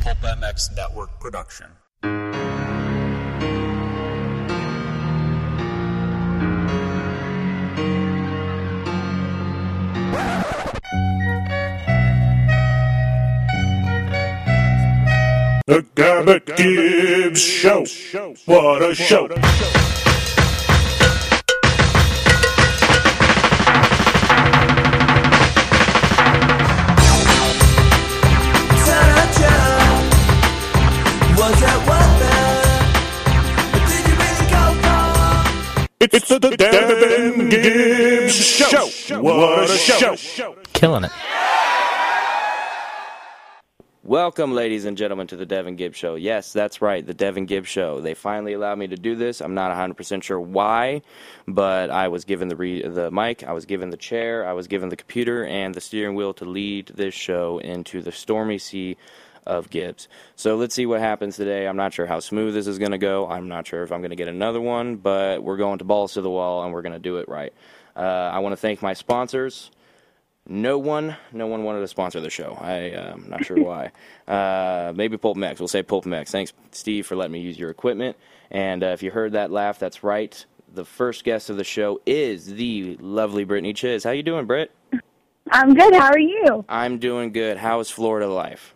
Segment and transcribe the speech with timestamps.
[0.00, 1.66] Pulp MX Network production.
[15.66, 17.84] The Gabb at Gibbs Show.
[18.46, 19.28] What a show.
[36.12, 39.20] It's the, the Devin Gibbs Show.
[39.20, 39.76] What a
[40.16, 40.56] show.
[40.72, 41.12] Killing it.
[44.02, 46.16] Welcome, ladies and gentlemen, to the Devin Gibbs Show.
[46.16, 48.00] Yes, that's right, the Devin Gibbs Show.
[48.00, 49.40] They finally allowed me to do this.
[49.40, 51.02] I'm not 100% sure why,
[51.46, 54.66] but I was given the re- the mic, I was given the chair, I was
[54.66, 58.96] given the computer and the steering wheel to lead this show into the stormy sea
[59.46, 60.08] of Gibbs.
[60.36, 61.66] So let's see what happens today.
[61.66, 63.28] I'm not sure how smooth this is going to go.
[63.28, 66.14] I'm not sure if I'm going to get another one, but we're going to balls
[66.14, 67.52] to the wall and we're going to do it right.
[67.96, 69.70] Uh, I want to thank my sponsors.
[70.48, 72.56] No one, no one wanted to sponsor the show.
[72.60, 73.92] I, uh, I'm not sure why.
[74.26, 75.58] Uh, maybe Pulp MX.
[75.58, 76.28] We'll say Pulp MX.
[76.30, 78.16] Thanks, Steve, for letting me use your equipment.
[78.50, 80.44] And uh, if you heard that laugh, that's right.
[80.72, 84.04] The first guest of the show is the lovely Brittany Chiz.
[84.04, 84.72] How you doing, Britt?
[85.50, 85.94] I'm good.
[85.94, 86.64] How are you?
[86.68, 87.56] I'm doing good.
[87.56, 88.74] How is Florida life?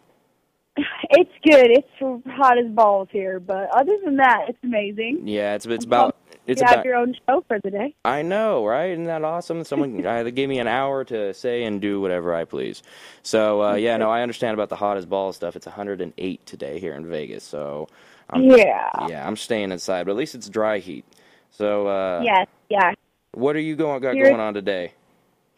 [1.11, 1.71] It's good.
[1.71, 5.21] It's hot as balls here, but other than that, it's amazing.
[5.29, 6.77] Yeah, it's it's about it's you about.
[6.79, 7.95] have your own show for the day.
[8.05, 8.91] I know, right?
[8.91, 9.63] Isn't that awesome?
[9.65, 12.83] Someone uh, gave me an hour to say and do whatever I please.
[13.23, 15.55] So uh, yeah, no, I understand about the hot as balls stuff.
[15.55, 17.87] It's 108 today here in Vegas, so
[18.31, 18.89] I'm, Yeah.
[19.09, 21.05] yeah, I'm staying inside, but at least it's dry heat.
[21.51, 22.49] So uh, Yes.
[22.69, 22.93] Yeah.
[23.33, 24.93] what are you going got Here- going on today?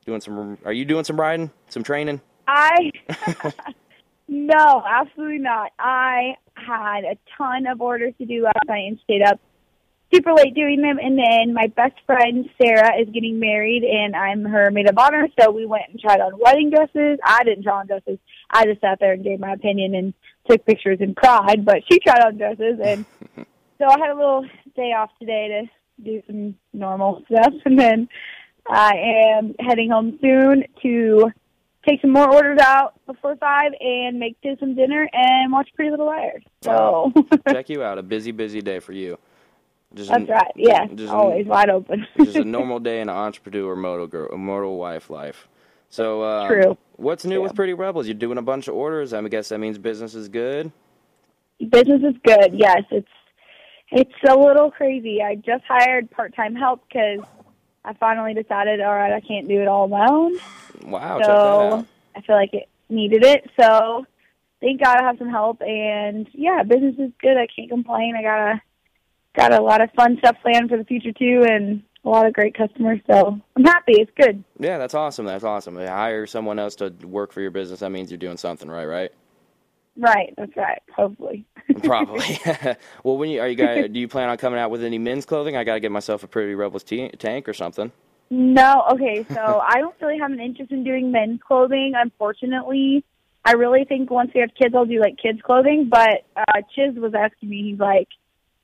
[0.05, 0.59] Doing some?
[0.65, 1.51] Are you doing some riding?
[1.69, 2.21] Some training?
[2.47, 2.91] I.
[4.29, 5.73] no, absolutely not.
[5.79, 9.41] I had a ton of orders to do last night and stayed up
[10.13, 10.99] super late doing them.
[10.99, 15.29] And then my best friend Sarah is getting married, and I'm her maid of honor.
[15.41, 17.19] So we went and tried on wedding dresses.
[17.25, 18.19] I didn't try on dresses.
[18.51, 20.15] I just sat there and gave my opinion and
[20.49, 21.65] took pictures and cried.
[21.65, 23.05] But she tried on dresses, and
[23.79, 28.09] so I had a little day off today to do some normal stuff, and then
[28.69, 31.31] I am heading home soon to
[31.87, 35.91] take some more orders out before five and make do some dinner and watch Pretty
[35.91, 36.43] Little Liars.
[36.63, 37.13] So
[37.49, 37.99] Check you out.
[37.99, 39.19] A busy, busy day for you.
[39.95, 40.53] Just that's right.
[40.57, 42.07] Yeah, just a- always wide open.
[42.25, 45.49] just a normal day in an entrepreneur moto girl, moto wife life.
[45.89, 46.77] So, uh, True.
[46.97, 47.43] What's new True.
[47.45, 48.07] with Pretty Rebels?
[48.07, 49.13] You're doing a bunch of orders.
[49.13, 50.73] I guess that means business is good.
[51.61, 52.51] Business is good.
[52.53, 53.09] Yes, it's
[53.93, 55.23] it's a little crazy.
[55.23, 57.21] I just hired part time help because
[57.85, 60.39] I finally decided, all right, I can't do it all on my own.
[60.85, 61.87] Wow, so.
[62.17, 63.51] I feel like it needed it.
[63.61, 64.07] So
[64.61, 67.37] thank God I have some help, and yeah, business is good.
[67.37, 68.15] I can't complain.
[68.17, 68.63] I got a
[69.37, 72.33] got a lot of fun stuff planned for the future too, and a lot of
[72.33, 73.01] great customers.
[73.07, 74.01] So I'm happy.
[74.01, 74.43] It's good.
[74.59, 75.27] Yeah, that's awesome.
[75.27, 75.79] That's awesome.
[75.79, 77.81] You hire someone else to work for your business.
[77.81, 79.13] That means you're doing something right, right?
[79.99, 80.33] Right.
[80.37, 80.83] That's right.
[80.95, 81.45] Hopefully.
[81.83, 82.39] Probably.
[83.03, 83.91] well, when you are you guys?
[83.91, 85.57] do you plan on coming out with any men's clothing?
[85.57, 87.93] I got to get myself a Pretty Rebels t- tank or something.
[88.31, 93.05] No, okay, so I don't really have an interest in doing men's clothing, unfortunately.
[93.45, 95.89] I really think once we have kids, I'll do like kids' clothing.
[95.89, 98.09] But uh, Chiz was asking me, he's like,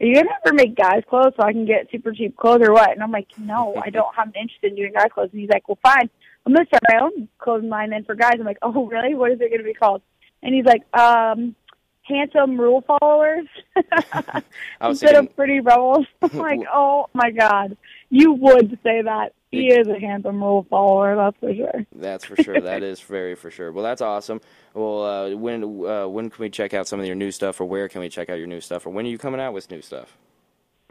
[0.01, 2.73] "Are you gonna ever make guys' clothes so I can get super cheap clothes or
[2.73, 5.41] what?" And I'm like, "No, I don't have an interest in doing guys' clothes." And
[5.41, 6.11] he's like, "Well, fine,
[6.45, 9.15] I'm gonna start my own clothing line then for guys." I'm like, "Oh, really?
[9.15, 10.03] What is it gonna be called?"
[10.43, 11.55] And he's like, "Um,
[12.03, 13.47] handsome rule followers
[13.77, 17.77] instead thinking, of pretty rebels." I'm like, "Oh my god,
[18.11, 21.87] you would say that." He is a handsome rule follower, that's for sure.
[21.95, 22.59] that's for sure.
[22.59, 23.71] that is very for sure.
[23.71, 24.41] Well, that's awesome.
[24.73, 27.67] Well, uh, when uh, when can we check out some of your new stuff, or
[27.67, 29.71] where can we check out your new stuff, or when are you coming out with
[29.71, 30.17] new stuff?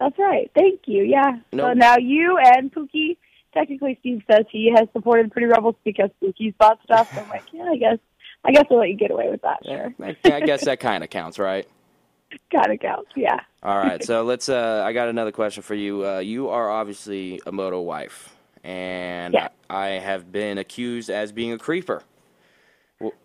[0.02, 0.50] That's right.
[0.54, 1.04] Thank you.
[1.04, 1.38] Yeah.
[1.54, 3.16] So now you and Pookie,
[3.54, 7.14] technically Steve says he has supported Pretty Rebels because Pookie's bought stuff.
[7.14, 7.99] So I'm like, yeah, I guess
[8.44, 9.58] I guess we'll let you get away with that.
[9.62, 11.69] Yeah, Sure, I, I guess that kind of counts, right?
[12.52, 13.10] kind of counts.
[13.14, 13.38] Yeah.
[13.62, 14.49] All right, so let's.
[14.49, 16.04] Uh, I got another question for you.
[16.06, 18.34] Uh, you are obviously a moto wife,
[18.64, 19.49] and Yeah.
[19.70, 22.02] I have been accused as being a creeper.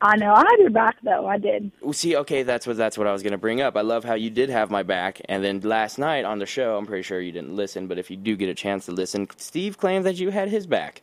[0.01, 0.33] I know.
[0.33, 1.27] I had your back though.
[1.27, 1.71] I did.
[1.81, 3.75] Well, see, okay, that's what that's what I was going to bring up.
[3.75, 6.77] I love how you did have my back, and then last night on the show,
[6.77, 9.27] I'm pretty sure you didn't listen, but if you do get a chance to listen,
[9.37, 11.01] Steve claimed that you had his back.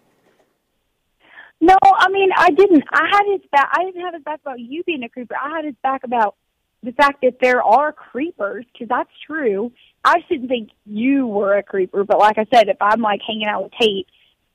[1.60, 2.84] No, I mean I didn't.
[2.92, 3.70] I had his back.
[3.72, 5.36] I didn't have his back about you being a creeper.
[5.36, 6.36] I had his back about
[6.82, 9.72] the fact that there are creepers because that's true.
[10.04, 13.46] I didn't think you were a creeper, but like I said, if I'm like hanging
[13.46, 14.06] out with Tate,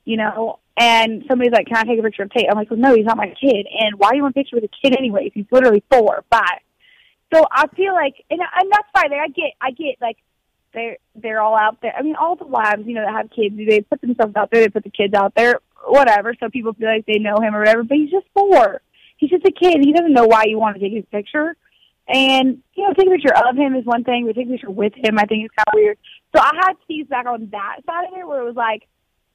[0.04, 2.80] you know, and somebody's like, "Can I take a picture of Tate?" I'm like, "Well,
[2.80, 4.96] no, he's not my kid." And why do you want a picture with a kid
[4.96, 5.30] anyways?
[5.34, 6.60] He's literally four, five.
[7.34, 9.10] So I feel like, and and that's fine.
[9.10, 10.16] Like, I get, I get like
[10.72, 11.92] they're they're all out there.
[11.96, 14.62] I mean, all the wives, you know, that have kids, they put themselves out there.
[14.62, 16.34] They put the kids out there, whatever.
[16.40, 17.84] So people feel like they know him or whatever.
[17.84, 18.80] But he's just four.
[19.18, 19.84] He's just a kid.
[19.84, 21.56] He doesn't know why you want to take his picture.
[22.08, 24.70] And you know, take a picture of him is one thing, but take a picture
[24.70, 25.98] with him, I think is kind of weird.
[26.34, 28.88] So I had Steve's back on that side of it, where it was like,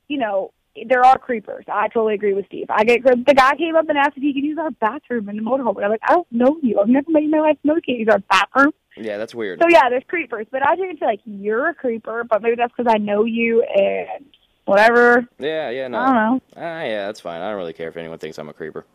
[0.07, 0.51] you know,
[0.87, 1.65] there are creepers.
[1.67, 2.67] I totally agree with Steve.
[2.69, 5.37] I get the guy came up and asked if he could use our bathroom in
[5.37, 5.75] the motorhome.
[5.75, 6.79] And I'm like, I don't know you.
[6.79, 7.57] I've never made in my life.
[7.63, 8.73] No, you can't use our bathroom.
[8.97, 9.59] Yeah, that's weird.
[9.61, 12.23] So yeah, there's creepers, but I didn't feel like you're a creeper.
[12.23, 14.25] But maybe that's because I know you and
[14.65, 15.27] whatever.
[15.39, 15.99] Yeah, yeah, no.
[15.99, 16.41] I don't know.
[16.57, 17.41] Ah, yeah, that's fine.
[17.41, 18.85] I don't really care if anyone thinks I'm a creeper.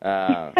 [0.00, 0.52] Uh,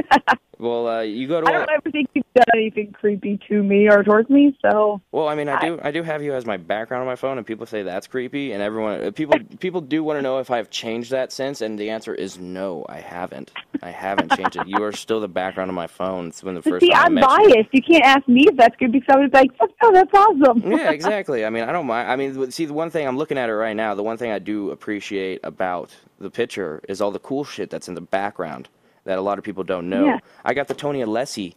[0.58, 1.46] well, uh, you go to.
[1.46, 4.56] I don't ever think you've done anything creepy to me or towards me.
[4.62, 5.78] So Well, I mean, I do.
[5.82, 8.52] I do have you as my background on my phone, and people say that's creepy,
[8.52, 11.78] and everyone, uh, people, people do want to know if I've changed that since, and
[11.78, 13.52] the answer is no, I haven't.
[13.82, 14.66] I haven't changed it.
[14.66, 16.28] You are still the background of my phone.
[16.28, 17.54] It's when the first see, time I I'm you.
[17.54, 17.68] biased.
[17.72, 17.82] You.
[17.82, 20.70] can't ask me if that's good because I was like, oh, that's awesome.
[20.70, 21.44] yeah, exactly.
[21.44, 22.10] I mean, I don't mind.
[22.10, 24.32] I mean, see, the one thing I'm looking at it right now, the one thing
[24.32, 28.68] I do appreciate about the picture is all the cool shit that's in the background
[29.08, 30.04] that a lot of people don't know.
[30.04, 30.18] Yeah.
[30.44, 31.54] I got the Tony Alessi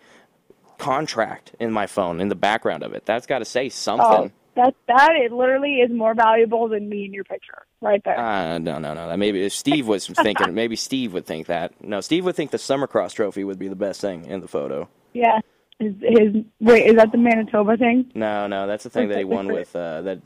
[0.77, 3.05] contract in my phone in the background of it.
[3.05, 4.05] That's got to say something.
[4.07, 8.17] Oh, that that it literally is more valuable than me in your picture, right there.
[8.19, 9.15] Uh, no, no, no.
[9.17, 10.53] Maybe if Steve was thinking.
[10.53, 11.73] maybe Steve would think that.
[11.83, 14.87] No, Steve would think the Summercross Trophy would be the best thing in the photo.
[15.13, 15.39] yeah.
[15.79, 18.11] His, his wait, is that the Manitoba thing?
[18.13, 19.75] No, no, that's the thing that he won with.
[19.75, 20.19] Uh, that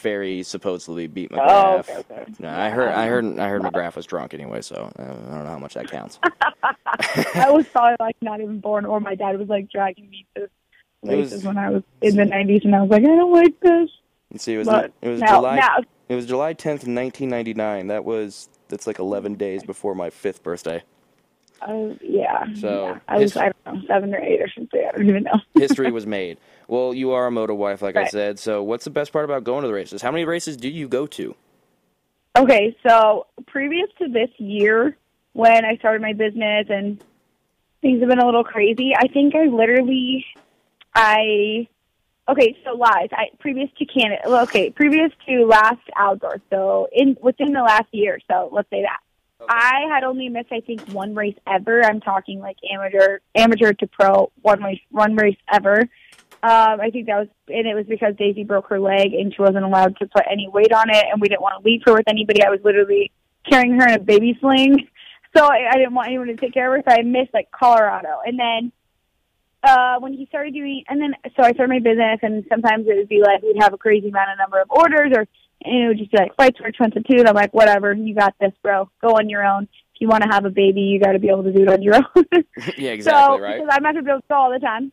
[0.00, 1.46] Ferry supposedly beat McGrath.
[1.48, 2.24] Oh, okay, okay.
[2.38, 5.44] No, I heard, I heard, I heard McGrath was drunk anyway, so uh, I don't
[5.44, 6.18] know how much that counts.
[7.34, 10.48] I was probably like not even born, or my dad was like dragging me to
[11.02, 13.60] was- races when I was in the '90s, and I was like, I don't like
[13.60, 13.90] this.
[14.36, 15.76] See, it was But it was now, July now,
[16.08, 17.88] it was July tenth, nineteen ninety nine.
[17.88, 20.82] That was that's like eleven days before my fifth birthday.
[21.62, 22.98] uh, yeah, So, yeah.
[23.08, 24.80] I was his- I don't know seven or eight or something.
[24.88, 25.40] I don't even know.
[25.56, 26.38] History was made.
[26.70, 28.38] Well, you are a moto wife, like I said.
[28.38, 30.02] So, what's the best part about going to the races?
[30.02, 31.34] How many races do you go to?
[32.38, 34.96] Okay, so previous to this year,
[35.32, 37.02] when I started my business and
[37.80, 40.24] things have been a little crazy, I think I literally,
[40.94, 41.66] I,
[42.28, 43.08] okay, so lies.
[43.10, 47.88] I previous to Canada, well, okay, previous to last outdoor, so in within the last
[47.90, 49.00] year, so let's say that.
[49.48, 51.82] I had only missed, I think, one race ever.
[51.84, 55.88] I'm talking like amateur, amateur to pro, one race, one race ever.
[56.42, 59.42] Um, I think that was, and it was because Daisy broke her leg and she
[59.42, 61.92] wasn't allowed to put any weight on it, and we didn't want to leave her
[61.92, 62.42] with anybody.
[62.42, 63.12] I was literally
[63.48, 64.88] carrying her in a baby sling,
[65.36, 66.90] so I, I didn't want anyone to take care of her.
[66.90, 68.72] So I missed like Colorado, and then
[69.62, 72.96] uh, when he started doing, and then so I started my business, and sometimes it
[72.96, 75.26] would be like we'd have a crazy amount of number of orders, or
[75.62, 77.18] and it would just be like flights were expensive too.
[77.18, 78.88] And I'm like, whatever, you got this, bro.
[79.02, 79.64] Go on your own.
[79.64, 81.68] If you want to have a baby, you got to be able to do it
[81.68, 82.24] on your own.
[82.78, 83.60] yeah, exactly, so, right.
[83.60, 84.92] Because I'm not gonna be able to go all the time.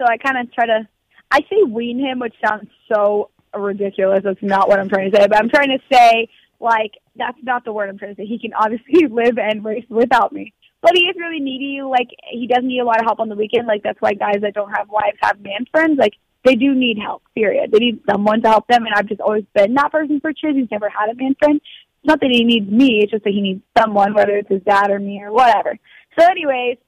[0.00, 0.88] So I kind of try to,
[1.30, 4.20] I say wean him, which sounds so ridiculous.
[4.24, 5.26] That's not what I'm trying to say.
[5.26, 6.28] But I'm trying to say,
[6.58, 8.26] like, that's not the word I'm trying to say.
[8.26, 10.54] He can obviously live and race without me.
[10.80, 11.82] But he is really needy.
[11.82, 13.66] Like, he does need a lot of help on the weekend.
[13.66, 15.98] Like, that's why guys that don't have wives have man friends.
[15.98, 16.14] Like,
[16.46, 17.70] they do need help, period.
[17.70, 18.86] They need someone to help them.
[18.86, 20.56] And I've just always been that person for Chiz.
[20.56, 21.56] He's never had a man friend.
[21.56, 23.00] It's not that he needs me.
[23.02, 25.78] It's just that he needs someone, whether it's his dad or me or whatever.
[26.18, 26.78] So anyways,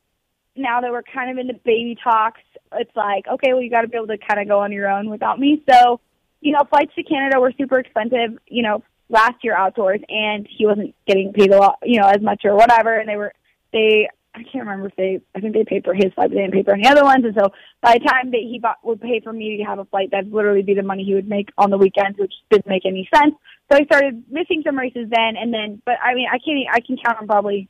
[0.57, 2.41] now that we're kind of into baby talks,
[2.79, 4.89] it's like, okay, well, you got to be able to kind of go on your
[4.89, 5.63] own without me.
[5.69, 6.01] So,
[6.41, 10.67] you know, flights to Canada were super expensive, you know, last year outdoors, and he
[10.67, 12.95] wasn't getting paid a lot, you know, as much or whatever.
[12.97, 13.33] And they were,
[13.73, 16.41] they, I can't remember if they, I think they paid for his flight, but they
[16.41, 17.25] didn't pay for any other ones.
[17.25, 17.51] And so
[17.83, 20.33] by the time that he bought, would pay for me to have a flight, that'd
[20.33, 23.35] literally be the money he would make on the weekends, which didn't make any sense.
[23.71, 26.81] So I started missing some races then, and then, but I mean, I can't, I
[26.81, 27.69] can count on probably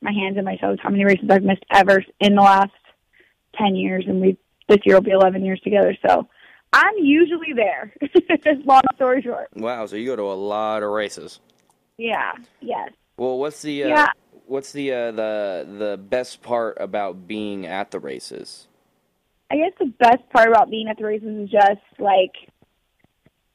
[0.00, 2.72] my hands and my toes how many races I've missed ever in the last
[3.56, 4.36] 10 years, and we
[4.68, 5.96] this year will be 11 years together.
[6.06, 6.28] So
[6.72, 7.92] I'm usually there.
[8.64, 9.48] Long story short.
[9.54, 11.40] Wow, so you go to a lot of races.
[11.98, 12.32] Yeah.
[12.60, 12.90] Yes.
[13.16, 14.06] Well, what's the uh, Yeah.
[14.46, 18.68] what's the uh, the the best part about being at the races?
[19.50, 22.32] I guess the best part about being at the races is just like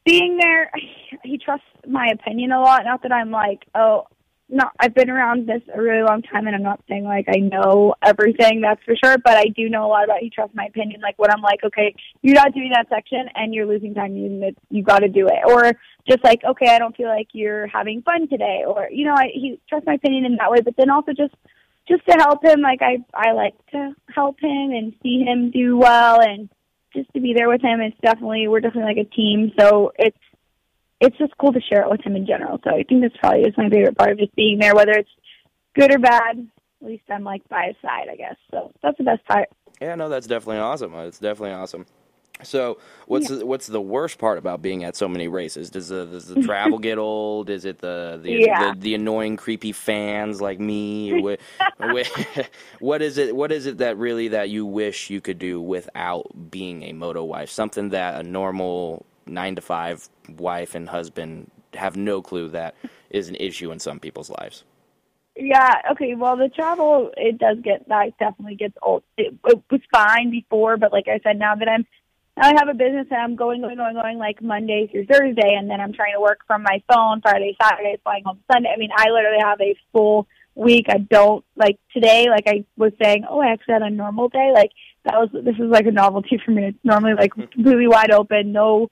[0.06, 0.72] being there.
[1.24, 2.84] He trusts my opinion a lot.
[2.84, 4.06] Not that I'm like, oh,
[4.48, 7.40] no, I've been around this a really long time, and I'm not saying like I
[7.40, 8.62] know everything.
[8.62, 10.24] That's for sure, but I do know a lot about.
[10.24, 11.02] you trust my opinion.
[11.02, 14.16] Like when I'm like, okay, you're not doing that section, and you're losing time.
[14.16, 15.74] You you got to do it, or
[16.08, 19.30] just like, okay, I don't feel like you're having fun today, or you know, I,
[19.34, 20.60] he trusts my opinion in that way.
[20.64, 21.34] But then also just
[21.88, 25.78] just to help him, like I I like to help him and see him do
[25.78, 26.50] well, and
[26.94, 27.82] just to be there with him.
[27.82, 30.18] It's definitely we're definitely like a team, so it's
[31.06, 32.60] it's just cool to share it with him in general.
[32.64, 35.10] So I think that's probably is my favorite part of just being there, whether it's
[35.76, 36.48] good or bad.
[36.82, 38.36] At least I'm like by his side, I guess.
[38.52, 39.50] So that's the best part.
[39.82, 40.94] Yeah, no, that's definitely awesome.
[40.94, 41.86] Uh, it's definitely awesome.
[42.44, 43.38] So, what's Yeah.
[43.38, 45.70] the, what's the worst part about being at so many races?
[45.70, 47.50] Does the does the travel get old?
[47.50, 48.74] Is it the the, Yeah.
[48.74, 51.12] the, the annoying, creepy fans like me?
[51.22, 51.40] Wh-
[51.82, 52.40] wh-
[52.80, 53.34] what is it?
[53.36, 57.24] What is it that really that you wish you could do without being a moto
[57.24, 57.50] wife?
[57.50, 62.76] Something that a normal nine to five wife and husband have no clue that
[63.10, 64.64] is an issue in some people's lives.
[65.36, 65.82] Yeah.
[65.92, 66.16] Okay.
[66.16, 69.04] Well, the travel it does get that definitely gets old.
[69.18, 71.86] It, it was fine before, but like I said, now that I'm
[72.38, 75.56] now I have a business and I'm going, going, going, going like Monday through Thursday,
[75.56, 78.70] and then I'm trying to work from my phone Friday, Saturday, flying home Sunday.
[78.74, 80.86] I mean, I literally have a full week.
[80.90, 82.28] I don't like today.
[82.30, 84.52] Like I was saying, oh, I actually had a normal day.
[84.54, 84.72] Like
[85.04, 86.68] that was this is like a novelty for me.
[86.68, 87.52] It's normally like mm-hmm.
[87.52, 88.90] completely wide open, no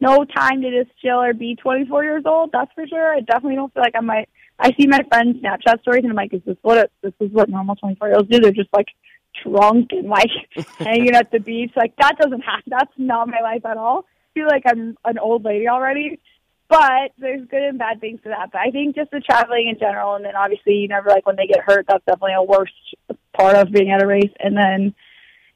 [0.00, 2.50] no time to just chill or be 24 years old.
[2.52, 3.14] That's for sure.
[3.14, 4.28] I definitely don't feel like I might.
[4.58, 7.30] I see my friends' Snapchat stories and I'm like, is this what it, this is
[7.32, 8.40] what normal 24 year olds do?
[8.40, 8.88] They're just like
[9.42, 10.30] drunk and like
[10.78, 11.72] hanging at the beach.
[11.76, 12.64] Like that doesn't happen.
[12.66, 14.04] That's not my life at all.
[14.06, 16.20] I feel like I'm an old lady already.
[16.68, 18.50] But there's good and bad things to that.
[18.50, 21.36] But I think just the traveling in general, and then obviously you never like when
[21.36, 21.86] they get hurt.
[21.88, 22.72] That's definitely a worst
[23.34, 24.32] part of being at a race.
[24.40, 24.94] And then,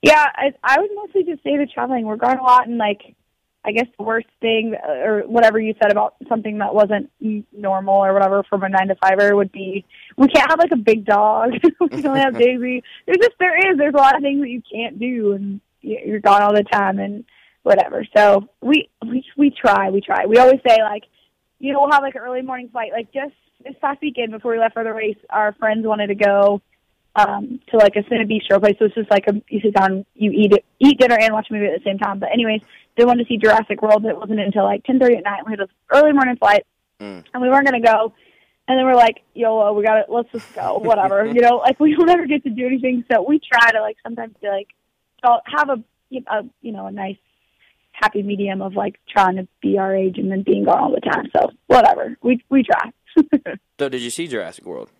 [0.03, 2.05] yeah, I, I would mostly just say the traveling.
[2.05, 3.17] We're gone a lot, and like
[3.65, 7.11] I guess the worst thing, uh, or whatever you said about something that wasn't
[7.53, 9.85] normal or whatever from a nine to fiver would be
[10.17, 11.53] we can't have like a big dog.
[11.81, 12.83] we can only have Daisy.
[13.07, 16.21] There's just there is there's a lot of things that you can't do, and you're
[16.21, 17.25] gone all the time and
[17.63, 18.07] whatever.
[18.17, 20.27] So we we we try, we try.
[20.27, 21.05] We always say like,
[21.59, 22.93] you know, we'll have like an early morning flight.
[22.93, 26.15] Like just this past weekend before we left for the race, our friends wanted to
[26.15, 26.63] go
[27.17, 28.77] um to like a Cine Bistro place.
[28.79, 31.49] So it's just like a you sit down, you eat it, eat dinner and watch
[31.51, 32.19] a movie at the same time.
[32.19, 32.61] But anyways,
[32.97, 34.03] they wanted to see Jurassic World.
[34.03, 35.45] But it wasn't until like ten thirty at night.
[35.47, 36.65] We had an early morning flight,
[37.01, 37.25] Mm.
[37.33, 38.13] and we weren't gonna go.
[38.69, 40.79] And then we're like, YOLO, we got to Let's just go.
[40.79, 41.57] Whatever, you know.
[41.57, 44.49] Like we don't ever get to do anything, so we try to like sometimes be
[44.49, 44.69] like,
[45.57, 45.83] have a,
[46.29, 47.17] a you know a nice
[47.93, 51.01] happy medium of like trying to be our age and then being gone all the
[51.01, 51.29] time.
[51.37, 52.91] So whatever, we we try.
[53.81, 54.91] So, did you see Jurassic World?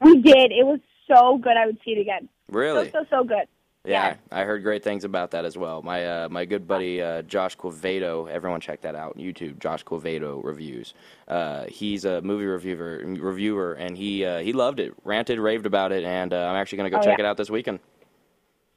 [0.00, 0.52] we did.
[0.52, 0.78] It was
[1.08, 1.56] so good.
[1.56, 2.28] I would see it again.
[2.50, 2.90] Really?
[2.90, 3.46] So so so good.
[3.84, 4.14] Yeah, Yeah.
[4.32, 5.82] I heard great things about that as well.
[5.82, 9.58] My uh, my good buddy uh, Josh Quevedo, everyone check that out on YouTube.
[9.60, 10.94] Josh Quevedo reviews.
[11.26, 15.92] Uh, he's a movie reviewer, reviewer, and he uh, he loved it, ranted, raved about
[15.92, 17.24] it, and uh, I'm actually gonna go Oh, check yeah.
[17.24, 17.78] it out this weekend.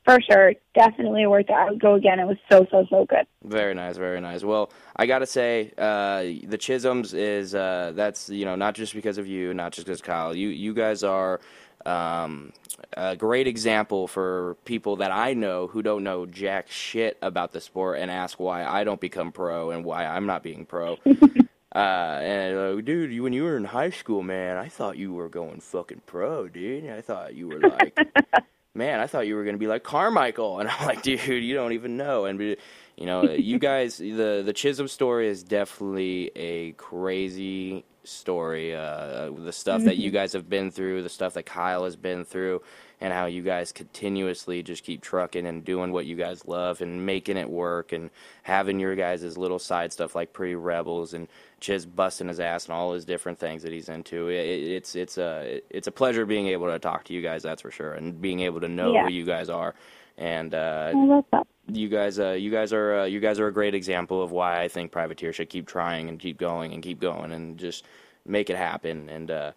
[0.04, 1.54] For sure, definitely worth it.
[1.54, 2.20] I would go again.
[2.20, 3.26] It was so so so good.
[3.44, 4.44] Very nice, very nice.
[4.44, 9.18] Well, I gotta say, uh, the Chisholms is uh, that's you know not just because
[9.20, 10.36] of you, not just because Kyle.
[10.36, 11.40] You you guys are
[11.86, 12.54] um,
[12.94, 17.62] a great example for people that I know who don't know jack shit about the
[17.62, 20.98] sport and ask why I don't become pro and why I'm not being pro.
[21.74, 25.14] Uh, and uh, dude, you, when you were in high school, man, I thought you
[25.14, 26.90] were going fucking pro, dude.
[26.90, 27.98] I thought you were like,
[28.76, 31.72] man, I thought you were gonna be like Carmichael, and I'm like, dude, you don't
[31.72, 32.26] even know.
[32.26, 38.76] And you know, you guys, the the Chisholm story is definitely a crazy story.
[38.76, 42.26] Uh, the stuff that you guys have been through, the stuff that Kyle has been
[42.26, 42.62] through,
[43.00, 47.06] and how you guys continuously just keep trucking and doing what you guys love and
[47.06, 48.10] making it work and
[48.44, 51.28] having your guys' little side stuff like Pretty Rebels and
[51.60, 54.30] Chiz busting his ass and all his different things that he's into.
[54.30, 57.44] It, it's it's a it's a pleasure being able to talk to you guys.
[57.44, 59.04] That's for sure, and being able to know Yeah.
[59.06, 59.74] who you guys are.
[60.18, 61.48] And uh, I love that.
[61.72, 64.62] you guys, uh, you guys are uh, you guys are a great example of why
[64.62, 67.86] I think privateer should keep trying and keep going and keep going and just
[68.26, 69.10] make it happen.
[69.10, 69.52] And uh,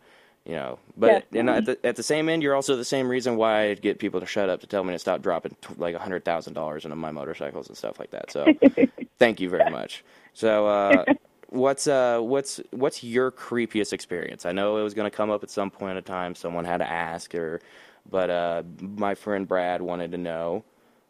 [0.47, 1.41] you know, but Yeah.
[1.41, 3.99] and at the, at the same end, you're also the same reason why I get
[3.99, 6.55] people to shut up to tell me to stop dropping t- like a hundred thousand
[6.55, 8.31] dollars into my motorcycles and stuff like that.
[8.33, 8.53] So
[9.19, 10.05] thank you very much.
[10.35, 10.67] So.
[10.69, 11.07] Uh,
[11.51, 14.47] What's uh what's what's your creepiest experience?
[14.47, 16.35] I know it was going to come up at some point in time.
[16.35, 17.61] Someone had to ask, or
[18.09, 20.65] but uh, my friend Brad wanted to know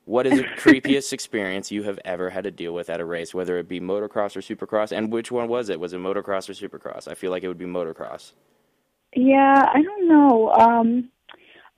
[0.04, 3.34] what is the creepiest experience you have ever had to deal with at a race,
[3.34, 5.80] whether it be motocross or supercross, and which one was it?
[5.80, 7.08] Was it motocross or supercross?
[7.08, 8.32] I feel like it would be motocross.
[9.16, 10.50] Yeah, I don't know.
[10.50, 11.10] Um,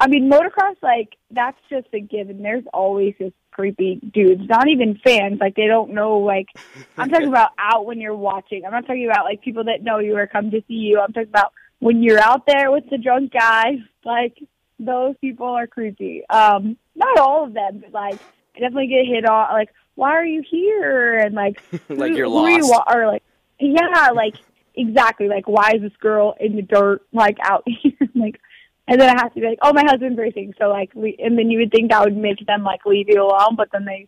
[0.00, 2.42] I mean, motocross, like that's just a given.
[2.42, 5.38] There's always just creepy dudes, not even fans.
[5.40, 6.18] Like they don't know.
[6.18, 6.48] Like
[6.98, 8.64] I'm talking about out when you're watching.
[8.64, 11.00] I'm not talking about like people that know you or come to see you.
[11.00, 13.78] I'm talking about when you're out there with the drunk guys.
[14.04, 14.38] Like
[14.78, 16.22] those people are creepy.
[16.28, 18.18] Um, not all of them, but like
[18.56, 19.52] I definitely get hit on.
[19.52, 21.18] Like, why are you here?
[21.18, 22.70] And like, Like who- you're you lost.
[22.70, 23.22] wa- or like,
[23.60, 24.34] yeah, like
[24.74, 25.28] exactly.
[25.28, 27.02] Like, why is this girl in the dirt?
[27.12, 27.92] Like out here?
[28.14, 28.40] like,
[28.88, 30.54] and then I have to be like, oh, my husband's racing.
[30.58, 33.22] So like, we, and then you would think that would make them like leave you
[33.22, 34.06] alone, but then they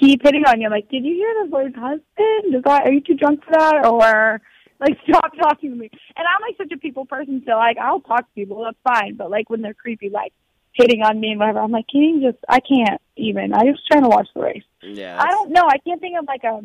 [0.00, 0.66] keep hitting on you.
[0.66, 2.54] I'm like, did you hear the boy's husband?
[2.54, 3.86] Is that, are you too drunk for that?
[3.86, 4.40] Or
[4.80, 5.90] like, stop talking to me.
[6.16, 8.64] And I'm like such a people person, so like, I'll talk to people.
[8.64, 9.16] That's fine.
[9.16, 10.32] But like when they're creepy, like
[10.72, 12.42] hitting on me and whatever, I'm like, can you just?
[12.48, 13.52] I can't even.
[13.52, 14.64] I just trying to watch the race.
[14.82, 15.20] Yeah.
[15.20, 15.66] I don't know.
[15.66, 16.62] I can't think of like a.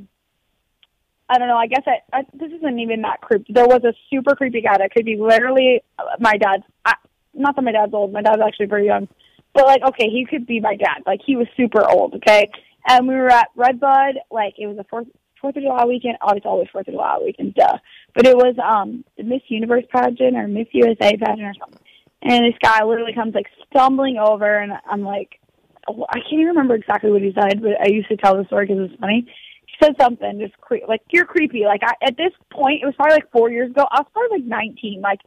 [1.30, 1.58] I don't know.
[1.58, 3.54] I guess I, I this isn't even that creepy.
[3.54, 6.64] There was a super creepy guy that could be literally uh, my dad's.
[6.86, 6.96] I,
[7.34, 8.12] not that my dad's old.
[8.12, 9.08] My dad's actually pretty young,
[9.54, 11.04] but like okay, he could be my dad.
[11.06, 12.16] Like he was super old.
[12.16, 12.50] Okay,
[12.86, 14.16] and we were at Redbud.
[14.30, 15.08] Like it was a fourth
[15.42, 16.18] Fourth of July weekend.
[16.22, 17.56] Oh, it's always Fourth of July weekend.
[17.56, 17.78] Duh.
[18.16, 21.80] But it was um the Miss Universe pageant or Miss USA pageant or something.
[22.24, 25.40] And this guy literally comes like stumbling over, and I'm like,
[25.88, 28.68] I can't even remember exactly what he said, but I used to tell the story
[28.68, 29.26] because it's funny.
[29.66, 31.64] He said something just cre- like you're creepy.
[31.66, 33.86] Like I, at this point, it was probably like four years ago.
[33.90, 35.02] I was probably like 19.
[35.02, 35.22] Like,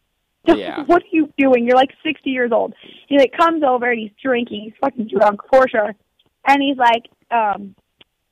[0.47, 0.85] Yeah.
[0.85, 1.65] what are you doing?
[1.67, 2.75] You're like 60 years old.
[3.09, 4.61] He like comes over and he's drinking.
[4.63, 5.95] He's fucking drunk for sure.
[6.47, 7.75] And he's like, um,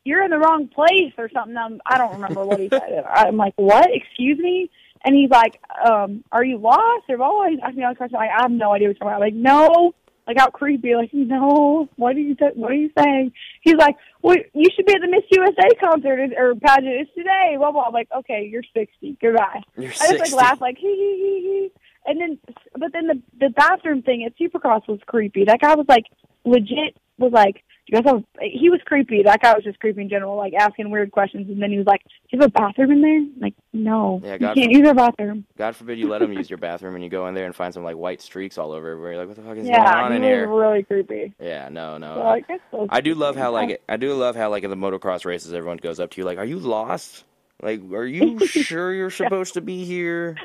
[0.05, 1.57] you're in the wrong place or something.
[1.57, 3.05] Um, I don't remember what he said.
[3.09, 3.89] I'm like, what?
[3.93, 4.71] Excuse me?
[5.05, 7.49] And he's like, um, are you lost or blah.
[7.49, 8.19] He's asking me all these questions.
[8.19, 9.15] Like, I have no idea what you're talking about.
[9.17, 9.95] I'm like, no.
[10.27, 10.95] Like, how creepy.
[10.95, 11.89] Like, no.
[11.97, 13.33] What are you, t- what are you saying?
[13.63, 16.95] He's like, well, you should be at the Miss USA concert or pageant.
[16.95, 17.57] It's today.
[17.59, 17.87] Blah, blah.
[17.87, 19.19] I'm like, okay, you're 60.
[19.21, 19.63] Goodbye.
[19.77, 21.73] You're I just like laugh like hee hee hee hee.
[22.07, 22.39] And then,
[22.79, 25.45] but then the the bathroom thing at Supercross was creepy.
[25.45, 26.07] That guy was like
[26.45, 26.97] legit.
[27.19, 28.23] Was like, you guys have?
[28.41, 29.23] He was creepy.
[29.25, 31.49] That guy was just creepy in general, like asking weird questions.
[31.49, 34.35] And then he was like, "Do you have a bathroom in there?" Like, no, Yeah,
[34.35, 35.45] you can't use our bathroom.
[35.59, 37.75] God forbid you let them use your bathroom and you go in there and find
[37.75, 39.13] some like white streaks all over everywhere.
[39.13, 40.49] You're like, what the fuck is going Yeah, on he in was here?
[40.49, 41.33] really creepy.
[41.41, 42.15] Yeah, no, no.
[42.15, 44.77] So, like, so I do love how like I do love how like in the
[44.77, 47.25] motocross races everyone goes up to you like, "Are you lost?
[47.61, 50.41] Like, are you sure you're supposed to be here?"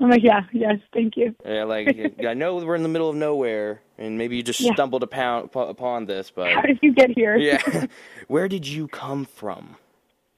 [0.00, 1.34] I'm like, yeah, yes, thank you.
[1.44, 4.74] Yeah, like I know we're in the middle of nowhere, and maybe you just Yeah.
[4.74, 7.36] stumbled upon upon this, but How did you get here?
[7.36, 7.86] yeah,
[8.28, 9.76] where did you come from?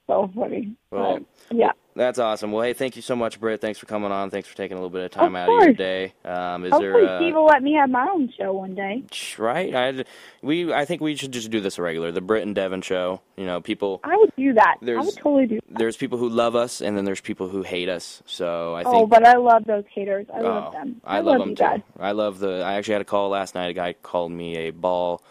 [0.07, 0.73] so funny.
[0.91, 1.19] Well,
[1.49, 1.71] But, yeah.
[1.99, 2.53] That's awesome.
[2.53, 3.59] Well, hey, thank you so much, Britt.
[3.59, 4.29] Thanks for coming on.
[4.29, 6.13] Thanks for taking a little bit of time Of out of your day.
[6.23, 9.03] Um, is Hopefully, there Steve uh, will let me have my own show one day.
[9.37, 9.75] right?
[9.75, 10.05] I
[10.41, 13.19] we I think we should just do this a regular, the Britt and Devin show.
[13.35, 13.99] You know, people.
[14.05, 14.77] I would do that.
[14.81, 15.77] I would totally do that.
[15.77, 18.23] There's people who love us, and then there's people who hate us.
[18.25, 18.95] So I think.
[18.95, 20.25] Oh, but I love those haters.
[20.33, 21.01] I Oh, love them.
[21.03, 21.63] I, love, them you too.
[21.63, 21.81] guys.
[21.99, 22.61] I love the.
[22.63, 23.67] I actually had a call last night.
[23.71, 25.21] A guy called me a ball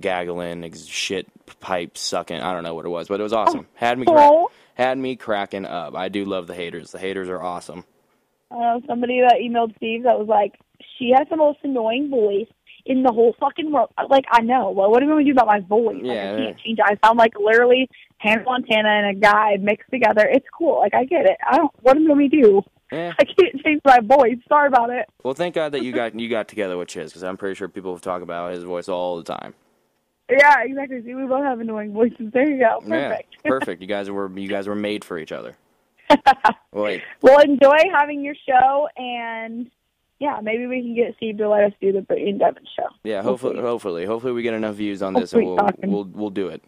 [0.00, 1.26] gaggling, shit
[1.60, 2.40] pipe sucking.
[2.40, 3.66] I don't know what it was, but it was awesome.
[3.74, 4.50] Had me Oh.
[4.76, 5.94] Had me cracking up.
[5.94, 6.92] I do love the haters.
[6.92, 7.84] The haters are awesome.
[8.50, 10.60] Uh, somebody that emailed Steve that was like,
[10.98, 12.46] she has the most annoying voice
[12.84, 13.90] in the whole fucking world.
[14.10, 14.70] Like, I know.
[14.70, 15.96] Well, what are we going to do about my voice?
[16.02, 16.84] Like, I can't change it.
[16.84, 20.28] I sound like literally Hannah Montana and a guy mixed together.
[20.30, 20.78] It's cool.
[20.80, 21.38] Like, I get it.
[21.50, 22.62] I don't, what am I going to do?
[22.92, 23.14] Yeah.
[23.18, 24.36] I can't change my voice.
[24.46, 25.06] Sorry about it.
[25.24, 27.68] Well, thank God that you got you got together with Chiz because I'm pretty sure
[27.68, 29.54] people have talked about his voice all the time.
[30.30, 31.02] Yeah, exactly.
[31.04, 32.32] See, we both have annoying voices.
[32.32, 32.80] There you go.
[32.80, 33.36] Perfect.
[33.44, 33.80] Yeah, perfect.
[33.80, 35.56] You guys were you guys were made for each other.
[36.72, 39.70] Wait, well, enjoy having your show, and
[40.20, 42.86] yeah, maybe we can get Steve to let us do the Brittany and Devin show.
[43.04, 43.22] yeah.
[43.22, 43.62] Hopefully, Hopefully.
[43.70, 46.62] hopefully, hopefully we get enough views on this, and we'll we'll we'll do it.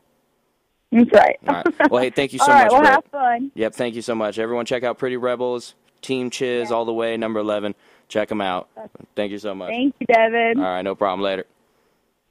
[0.90, 1.36] That's right.
[1.46, 1.66] All right.
[1.90, 2.92] Well, hey, thank you so All right, much, well, Britt.
[2.92, 3.52] have fun.
[3.54, 4.38] Yep, thank you so much.
[4.38, 7.74] Everyone, check out Pretty Rebels, Team Chiz, all the way, number 11.
[8.08, 8.68] Check them out.
[9.14, 9.70] Thank you so much.
[9.70, 10.54] Thank you, Devin.
[10.58, 11.20] All right, no problem.
[11.22, 11.44] Later.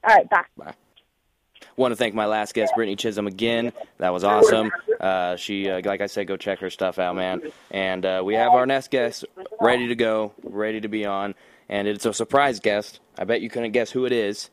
[0.04, 0.44] All right, bye.
[0.58, 0.74] bye.
[1.78, 3.72] Want to thank my last guest, Brittany Chisholm, again.
[4.00, 4.72] That was awesome.
[5.00, 7.44] Uh, she, uh, like I said, go check her stuff out, man.
[7.70, 9.26] And uh, we have our next guest
[9.62, 11.36] ready to go, ready to be on.
[11.70, 13.00] And it's a surprise guest.
[13.16, 14.50] I bet you couldn't guess who it is.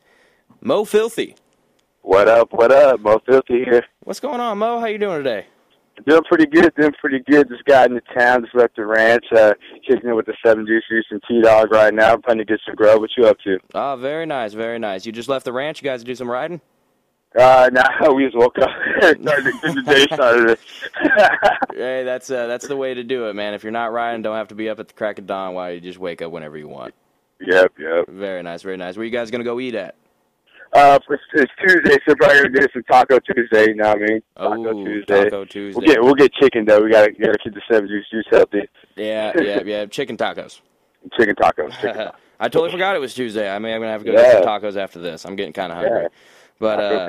[0.61, 1.35] Mo Filthy.
[2.03, 2.53] What up?
[2.53, 2.99] What up?
[2.99, 3.83] Mo Filthy here.
[4.03, 4.79] What's going on, Mo?
[4.79, 5.47] How you doing today?
[6.05, 6.75] Doing pretty good.
[6.75, 7.49] Doing pretty good.
[7.49, 8.43] Just got into town.
[8.43, 9.25] Just left the ranch.
[9.35, 9.55] Uh,
[9.87, 12.17] kicking it with the seven deuce deuce and T Dog right now.
[12.17, 12.99] Planning to get some grub.
[12.99, 13.57] What you up to?
[13.73, 15.07] Oh, very nice, very nice.
[15.07, 15.81] You just left the ranch.
[15.81, 16.61] You guys do some riding?
[17.37, 18.69] Uh, now we just woke up.
[19.01, 20.57] the day started.
[21.73, 23.53] Hey, that's uh, that's the way to do it, man.
[23.53, 25.53] If you're not riding, don't have to be up at the crack of dawn.
[25.53, 26.93] Why you just wake up whenever you want.
[27.41, 28.07] yep, yep.
[28.07, 28.95] Very nice, very nice.
[28.95, 29.95] Where you guys gonna go eat at?
[30.73, 33.67] Uh, it's, it's Tuesday, so probably gonna get some Taco Tuesday.
[33.69, 34.21] You know what I mean?
[34.37, 35.23] Taco Oh, Tuesday.
[35.25, 35.77] Taco Tuesday.
[35.79, 36.81] We'll get we'll get chicken though.
[36.83, 38.61] We gotta gotta keep the seven deuce deuce healthy.
[38.95, 39.85] Yeah, yeah, yeah.
[39.85, 40.61] Chicken tacos.
[41.17, 41.71] chicken tacos.
[41.81, 42.15] Chicken tacos.
[42.39, 43.49] I totally forgot it was Tuesday.
[43.49, 44.33] I mean, I'm gonna have to go Yeah.
[44.33, 45.25] get some tacos after this.
[45.25, 46.01] I'm getting kind of hungry.
[46.03, 46.07] Yeah.
[46.59, 47.07] But uh,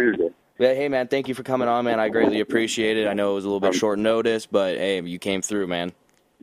[0.58, 2.00] yeah, hey man, thank you for coming on, man.
[2.00, 3.06] I greatly appreciate it.
[3.06, 5.92] I know it was a little bit short notice, but hey, you came through, man.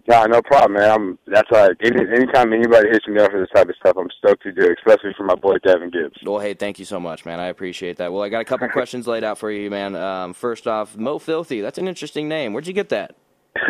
[0.07, 0.91] No, no problem, man.
[0.91, 4.09] I'm, that's why any, anytime anybody hits me up for this type of stuff, I'm
[4.17, 6.17] stoked to do, it, especially for my boy Devin Gibbs.
[6.23, 7.39] Well, hey, thank you so much, man.
[7.39, 8.11] I appreciate that.
[8.11, 9.95] Well, I got a couple questions laid out for you, man.
[9.95, 11.61] Um, first off, Mo Filthy.
[11.61, 12.53] That's an interesting name.
[12.53, 13.15] Where'd you get that?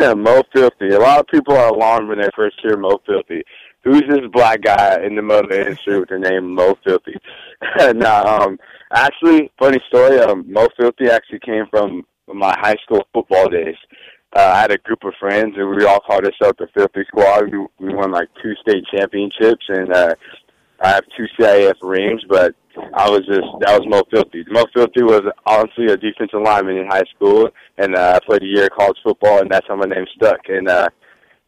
[0.00, 0.88] Mo Filthy.
[0.88, 3.42] A lot of people are alarmed when they first hear Mo Filthy.
[3.84, 7.16] Who's this black guy in the motor industry with the name Mo Filthy?
[7.94, 8.58] nah, um,
[8.92, 10.18] actually, funny story.
[10.20, 13.76] Um, Mo Filthy actually came from my high school football days.
[14.36, 17.52] Uh, I had a group of friends, and we all called ourselves the Filthy Squad.
[17.52, 20.14] We, we won like two state championships, and uh,
[20.80, 22.54] I have two CIF rings, but
[22.94, 24.44] I was just that was Mo Filthy.
[24.48, 28.46] Mo Filthy was honestly a defensive lineman in high school, and uh, I played a
[28.46, 30.40] year of college football, and that's how my name stuck.
[30.48, 30.88] And uh,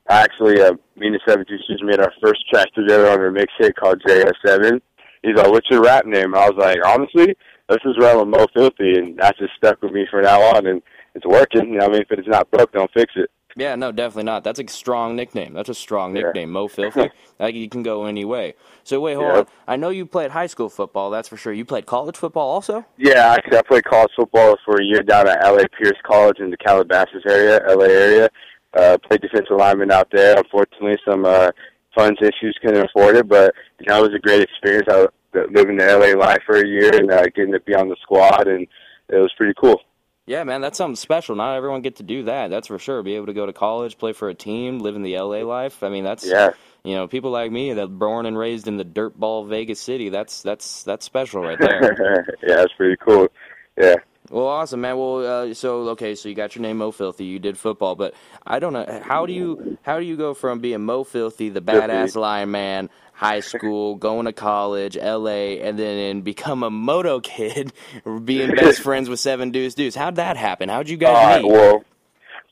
[0.08, 3.74] actually, uh, me and the Seven Juices made our first track together on a mixtape
[3.74, 4.80] called JS7.
[5.26, 7.36] He's like, "What's your rap name?" I was like, "Honestly,
[7.70, 10.82] just run with Mo Filthy," and that just stuck with me from now on, and
[11.14, 11.72] it's working.
[11.72, 13.30] You know, I mean, if it's not broke, don't fix it.
[13.58, 14.44] Yeah, no, definitely not.
[14.44, 15.54] That's a strong nickname.
[15.54, 16.24] That's a strong Yeah.
[16.24, 17.10] nickname, Mo Filthy.
[17.40, 18.54] like you can go any way.
[18.84, 19.38] So wait, hold Yeah.
[19.40, 19.46] on.
[19.66, 21.10] I know you played high school football.
[21.10, 21.54] That's for sure.
[21.54, 22.84] You played college football also.
[22.98, 26.50] Yeah, actually, I played college football for a year down at LA Pierce College in
[26.50, 28.28] the Calabasas area, LA area.
[28.76, 30.36] Uh, played defensive lineman out there.
[30.36, 31.50] Unfortunately, some uh,
[31.96, 34.86] funds issues couldn't afford it, but you know, it was a great experience.
[34.90, 35.08] I was
[35.52, 38.46] living the LA life for a year and uh, getting to be on the squad,
[38.46, 38.66] and
[39.08, 39.80] it was pretty cool.
[40.26, 41.36] Yeah, man, that's something special.
[41.36, 42.50] Not everyone get to do that.
[42.50, 43.02] That's for sure.
[43.02, 45.84] Be able to go to college, play for a team, live in the LA life.
[45.84, 46.50] I mean, that's Yeah,
[46.82, 50.08] you know, people like me that born and raised in the dirtball Vegas city.
[50.08, 52.36] That's that's that's special right there.
[52.46, 53.28] yeah, that's pretty cool.
[53.76, 53.96] Yeah.
[54.30, 54.96] Well, awesome, man.
[54.96, 57.24] Well, uh, so okay, so you got your name Mo Filthy.
[57.24, 58.14] You did football, but
[58.46, 61.60] I don't know how do you how do you go from being Mo Filthy, the
[61.60, 67.72] badass lion man, high school, going to college, L.A., and then become a moto kid,
[68.24, 69.94] being best friends with Seven Deuce Deuce.
[69.94, 70.68] How'd that happen?
[70.68, 71.52] How'd you All guys right, meet?
[71.52, 71.84] well,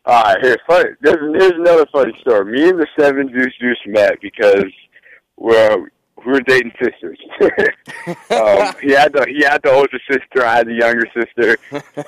[0.07, 0.37] all right.
[0.41, 0.91] Here's funny.
[1.01, 2.53] There's, here's another funny story.
[2.53, 4.67] Me and the Seven Deuce Deuce met because
[5.37, 5.87] well,
[6.25, 7.19] we were dating sisters.
[8.31, 10.47] um, he had the he had the older sister.
[10.47, 11.59] I had the younger sister.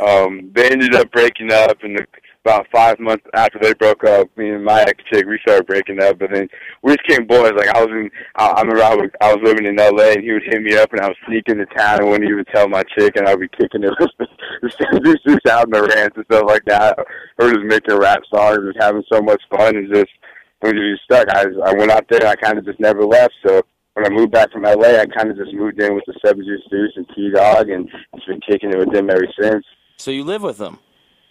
[0.00, 2.06] Um, they ended up breaking up, and
[2.46, 6.00] about five months after they broke up, me and my ex chick we started breaking
[6.00, 6.18] up.
[6.18, 6.48] But then
[6.82, 7.52] we just became boys.
[7.56, 10.12] Like I was in, I, I remember I was I was living in L.A.
[10.12, 12.44] and he would hit me up, and I would sneak into town and wouldn't even
[12.46, 16.24] tell my chick, and I'd be kicking it the just out in the rants and
[16.26, 16.98] stuff like that.
[17.38, 20.12] Or just making rap songs, and having so much fun, and just
[20.60, 21.28] when you just stuck.
[21.28, 23.34] I I went out there, I kind of just never left.
[23.44, 23.62] So
[23.96, 26.44] when I moved back from LA, I kind of just moved in with the Seven
[26.44, 29.64] Juice Deuce and T Dog, and just been kicking it with them ever since.
[29.96, 30.78] So you live with them.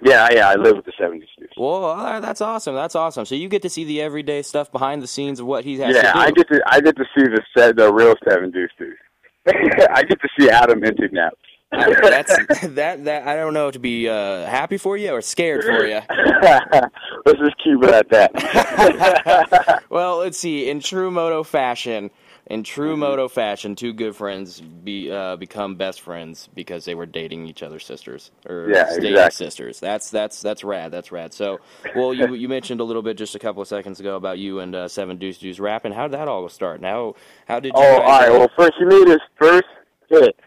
[0.02, 1.50] Yeah, yeah, I live with the Seven Juice Deuce.
[1.58, 2.74] Well, that's awesome.
[2.74, 3.26] That's awesome.
[3.26, 5.96] So you get to see the everyday stuff behind the scenes of what he has
[5.96, 6.14] Yeah.
[6.16, 8.98] I get to I get to see the set the real Seven Deuce Deuce.
[9.92, 11.30] I get to see Adam Enticknap.
[11.72, 12.36] that's
[12.70, 16.00] that that I don't know to be uh, happy for you or scared for you.
[17.26, 19.84] Let's just keep it at that.
[19.90, 20.70] Well, let's see.
[20.70, 22.12] In true moto fashion,
[22.48, 23.00] in true Mm-hmm.
[23.00, 27.64] moto fashion, two good friends be uh, become best friends because they were dating each
[27.64, 29.46] other's sisters or Yeah, dating exactly.
[29.46, 29.80] sisters.
[29.80, 30.92] That's that's that's rad.
[30.92, 31.34] That's rad.
[31.34, 31.60] So,
[31.96, 34.60] well, you you mentioned a little bit just a couple of seconds ago about you
[34.60, 35.92] and uh, Seven Deuce Deuce rapping.
[35.92, 36.82] How did that all start?
[36.82, 37.16] Now,
[37.48, 37.84] how did you?
[37.84, 38.30] Oh, all right.
[38.32, 39.66] Well, first he made his first
[40.10, 40.40] hit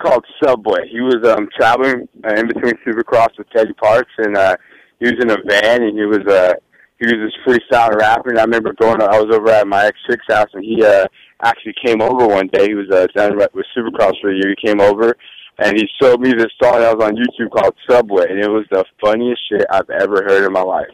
[0.00, 0.88] called Subway.
[0.90, 4.56] He was um traveling uh, in between Supercross with Teddy Parks, and uh,
[5.00, 6.54] he was in a van, and he was uh
[6.98, 8.30] he was this freestyle rapper.
[8.30, 9.00] And I remember going.
[9.02, 11.06] I was over at my ex chick's house, and he uh
[11.42, 12.66] actually came over one day.
[12.68, 14.54] He was uh done with Supercross for a year.
[14.56, 15.16] He came over.
[15.60, 18.64] And he showed me this song that was on YouTube called Subway, and it was
[18.70, 20.86] the funniest shit I've ever heard in my life.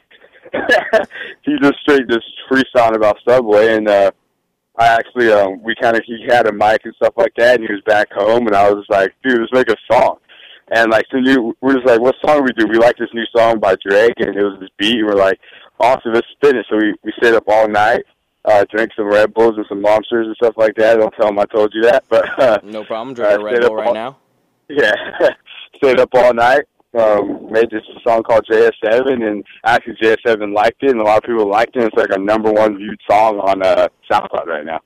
[1.42, 4.10] he just straight just freestyling about Subway, and uh,
[4.78, 7.68] I actually um we kind of he had a mic and stuff like that, and
[7.68, 10.16] he was back home, and I was just like, dude, let's make a song.
[10.72, 12.66] And like, so you, we're just like, what song we do?
[12.66, 14.96] We like this new song by Drake, and it was this beat.
[14.96, 15.38] And we're like,
[15.80, 16.66] awesome, let's spin it.
[16.70, 18.02] So we we stayed up all night,
[18.44, 20.98] uh, drank some Red Bulls and some monsters and stuff like that.
[20.98, 23.14] Don't tell them I told you that, but uh, No problem.
[23.14, 24.16] Drinking Uh, a Red Bull right all- now.
[24.68, 24.94] yeah,
[25.76, 26.62] stayed up all night.
[26.96, 31.24] Um, made this song called JS7, and actually JS7 liked it, and a lot of
[31.24, 31.82] people liked it.
[31.82, 34.78] It's like a number one viewed song on uh, SoundCloud right now.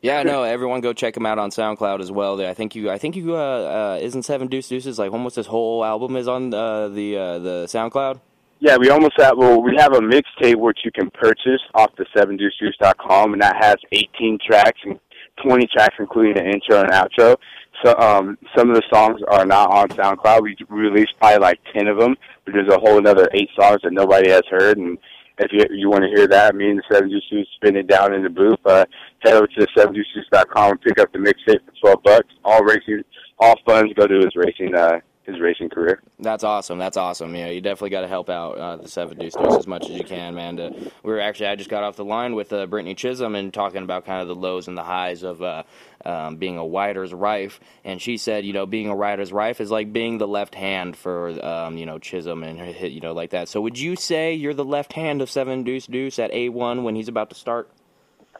[0.00, 0.44] Yeah, no.
[0.44, 2.40] Everyone go check him out on SoundCloud as well.
[2.40, 5.46] I think you, I think you, uh, uh, isn't Seven Deuce Deuces like almost his
[5.46, 8.20] whole album is on uh, the uh, the SoundCloud.
[8.58, 9.36] Yeah, we almost have.
[9.36, 13.76] Well, we have a mixtape which you can purchase off the sevendeucedeuce.com, and that has
[13.92, 14.98] 18 tracks and
[15.44, 17.36] 20 tracks, including an intro and outro.
[17.84, 20.40] So, um, some of the songs are not on SoundCloud.
[20.40, 22.16] We released probably like 10 of them,
[22.46, 24.96] but there's a whole another eight songs that nobody has heard, and
[25.38, 28.14] if you you want to hear that, me and the Seven Deuce Deuce spinning down
[28.14, 28.86] in the booth, uh,
[29.20, 32.28] head over to sevendeucedeuce.com and pick up the mixtape for twelve bucks.
[32.44, 33.02] All racing,
[33.38, 36.00] all funds go to his racing uh, his racing career.
[36.20, 36.78] That's awesome.
[36.78, 37.34] That's awesome.
[37.34, 39.84] You know, you definitely got to help out uh, the Seven Deuce Deuce as much
[39.84, 40.56] as you can, man.
[40.56, 43.82] We were actually, I just got off the line with uh, Brittany Chisholm and talking
[43.82, 45.64] about kind of the lows and the highs of uh,
[46.04, 49.70] um, being a rider's rife, and she said, you know, being a rider's rife is
[49.70, 53.12] like being the left hand for, um, you know, Chisholm and her hit, you know,
[53.12, 53.48] like that.
[53.48, 56.94] So would you say you're the left hand of Seven Deuce Deuce at A1 when
[56.94, 57.68] he's about to start?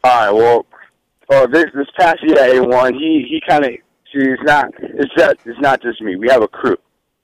[0.05, 0.31] All right.
[0.31, 0.67] Well,
[1.31, 3.73] oh, this this past year at A one, he he kind of
[4.17, 6.17] see it's not it's just it's not just me.
[6.17, 6.77] We have a crew.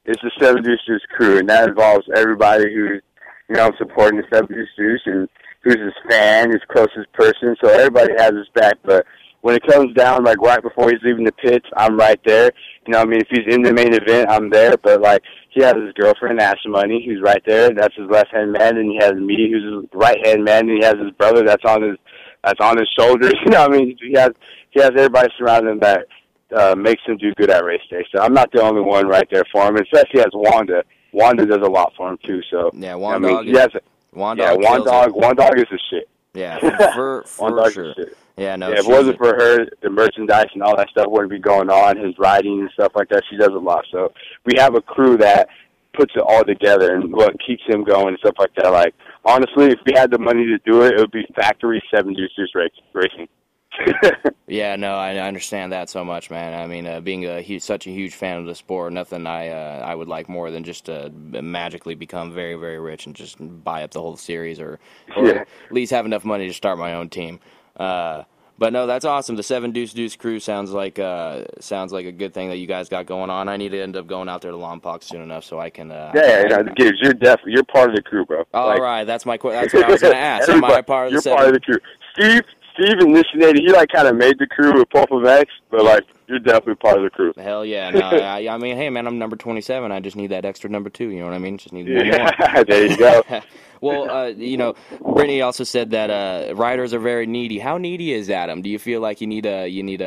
[0.04, 3.02] It's the Seven Deuce Deuce crew, and that involves everybody who's
[3.48, 5.28] you know supporting the Seven Deuce Deuce and
[5.62, 7.56] who's his fan, his closest person.
[7.62, 8.78] So everybody has his back.
[8.84, 9.06] But
[9.42, 12.50] when it comes down, like right before he's leaving the pits, I'm right there.
[12.86, 14.76] You know, what I mean, if he's in the main event, I'm there.
[14.76, 17.70] But like, he has his girlfriend, Ashley Money, who's right there.
[17.70, 20.78] That's his left hand man, and he has me, who's his right hand man, and
[20.78, 21.96] he has his brother that's on his
[22.42, 23.34] that's on his shoulders.
[23.44, 24.30] You know, what I mean, he has
[24.70, 26.06] he has everybody surrounding him that
[26.52, 28.04] uh, makes him do good at race day.
[28.14, 30.82] So I'm not the only one right there for him, especially as Wanda.
[31.12, 32.40] Wanda does a lot for him too.
[32.50, 33.28] So Yeah, Wanda.
[33.28, 33.46] I mean, Dog.
[33.46, 33.80] he has a,
[34.12, 35.12] Juan yeah, one dog.
[35.12, 36.08] One dog is the shit.
[36.34, 36.58] Yeah,
[36.94, 37.90] for, for dog sure.
[37.90, 38.16] is shit.
[38.36, 38.68] Yeah, no.
[38.68, 41.70] yeah, if it wasn't for her, the merchandise and all that stuff wouldn't be going
[41.70, 41.96] on.
[41.98, 43.84] His riding and stuff like that, she does a lot.
[43.90, 44.12] So
[44.44, 45.48] we have a crew that
[45.94, 48.70] puts it all together and what keeps him going and stuff like that.
[48.70, 52.14] Like honestly, if we had the money to do it, it would be factory seven
[52.14, 52.54] deuce deuce
[52.94, 53.28] racing.
[54.48, 56.52] Yeah, no, I I understand that so much, man.
[56.52, 59.48] I mean, uh, being a huge, such a huge fan of the sport, nothing I
[59.48, 63.36] uh, I would like more than just to magically become very, very rich and just
[63.64, 64.78] buy up the whole series, or,
[65.16, 65.32] or Yeah.
[65.40, 67.40] at least have enough money to start my own team.
[67.78, 68.24] Uh,
[68.58, 69.36] but no, that's awesome.
[69.36, 72.66] The Seven Deuce Deuce crew sounds like uh, sounds like a good thing that you
[72.66, 73.48] guys got going on.
[73.48, 75.90] I need to end up going out there to Lompoc soon enough so I can.
[75.90, 78.44] Uh, yeah, Gibbs, you're definitely you're part of the crew, bro.
[78.52, 80.48] All Like, right, that's my que- that's what I was going to ask.
[80.50, 81.36] Am I part of the You're Seven?
[81.38, 81.78] part of the crew.
[82.14, 82.42] Steve,
[82.74, 83.62] Steve initiated.
[83.62, 86.96] He like kind of made the crew with Pulp MX, but like you're definitely part
[86.96, 87.32] of the crew.
[87.36, 87.90] Hell yeah!
[87.90, 89.92] No, I, I mean, hey man, I'm number 27.
[89.92, 91.10] I just need that extra number two.
[91.10, 91.58] You know what I mean?
[91.58, 92.04] Just need one more.
[92.06, 93.22] Yeah, there you go.
[93.82, 97.58] well, uh, you know, Brittany also said that uh, riders are very needy.
[97.58, 98.62] How needy is Adam?
[98.62, 100.06] Do you feel like you need a you need a,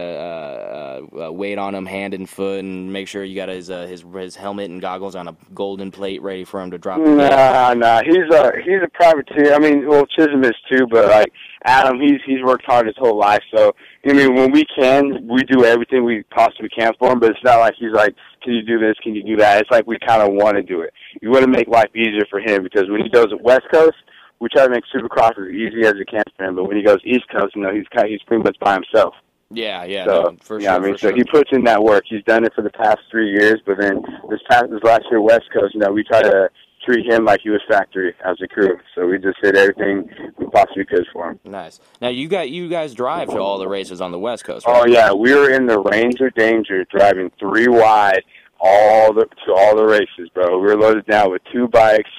[1.15, 3.85] uh uh weight on him, hand and foot, and make sure you got his uh,
[3.85, 6.99] his his helmet and goggles on a golden plate ready for him to drop?
[6.99, 8.01] Nah, nah.
[8.03, 9.53] He's a he's a privateer.
[9.53, 11.31] I mean, well, Chisholm is too, but like
[11.65, 13.43] Adam, he's he's worked hard his whole life.
[13.55, 13.75] So
[14.07, 17.19] I mean, when we can, we do everything we possibly can for him.
[17.19, 18.95] But it's not like he's like, can you do this?
[19.01, 19.61] Can you do that?
[19.61, 20.93] It's like we kind of want to do it.
[21.21, 23.95] We want to make life easier for him because when he goes to West Coast,
[24.39, 26.55] we try to make Supercross as easy as we can for him.
[26.55, 28.73] But when he goes East Coast, you know, he's kind of, he's pretty much by
[28.73, 29.15] himself.
[29.51, 30.83] Yeah, yeah, So no, for yeah, sure.
[30.83, 31.15] I mean, so sure.
[31.15, 32.03] he puts in that work.
[32.07, 35.21] He's done it for the past three years, but then this past this last year,
[35.21, 36.49] West Coast, you know, we try to
[36.85, 38.77] treat him like he was factory as a crew.
[38.93, 41.39] So we just did everything we possibly could for him.
[41.43, 41.79] Nice.
[42.01, 44.83] Now you got you guys drive to all the races on the West Coast, right?
[44.83, 48.23] Oh yeah, we were in the Ranger Danger, driving three wide
[48.59, 50.59] all the to all the races, bro.
[50.59, 52.09] We were loaded down with two bikes.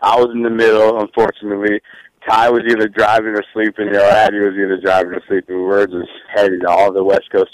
[0.00, 1.80] I was in the middle, unfortunately.
[2.28, 5.56] Ty was either driving or sleeping, or Addy was either driving or sleeping.
[5.56, 7.50] We were just headed all the West Coast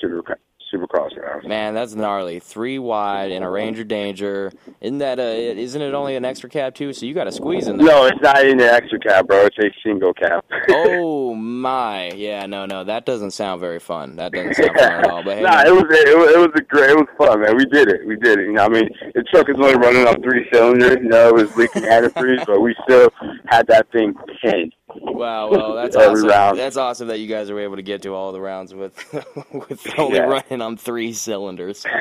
[0.72, 1.46] Supercross rounds.
[1.46, 2.40] Man, that's gnarly.
[2.40, 4.52] Three wide in a Ranger Danger.
[4.80, 5.58] Isn't that a?
[5.58, 6.92] Isn't it only an extra cab too?
[6.92, 7.86] So you got to squeeze in there.
[7.86, 9.46] No, it's not in the extra cab, bro.
[9.46, 10.44] It's a single cab.
[10.70, 14.16] Oh my, yeah, no, no, that doesn't sound very fun.
[14.16, 15.22] That doesn't sound fun at all.
[15.22, 16.90] But hey, nah, it was it was it was a great.
[16.90, 17.56] It was fun, man.
[17.56, 18.06] We did it.
[18.06, 18.46] We did it.
[18.46, 20.96] You know, I mean, the truck is only running on three cylinders.
[21.02, 23.10] You know, it was leaking antifreeze, but we still
[23.46, 24.74] had that thing pinned.
[24.88, 26.28] wow, well, that's Every awesome.
[26.28, 26.58] round.
[26.58, 28.94] That's awesome that you guys were able to get to all the rounds with
[29.68, 30.22] with only Yeah.
[30.24, 31.84] running on three cylinders.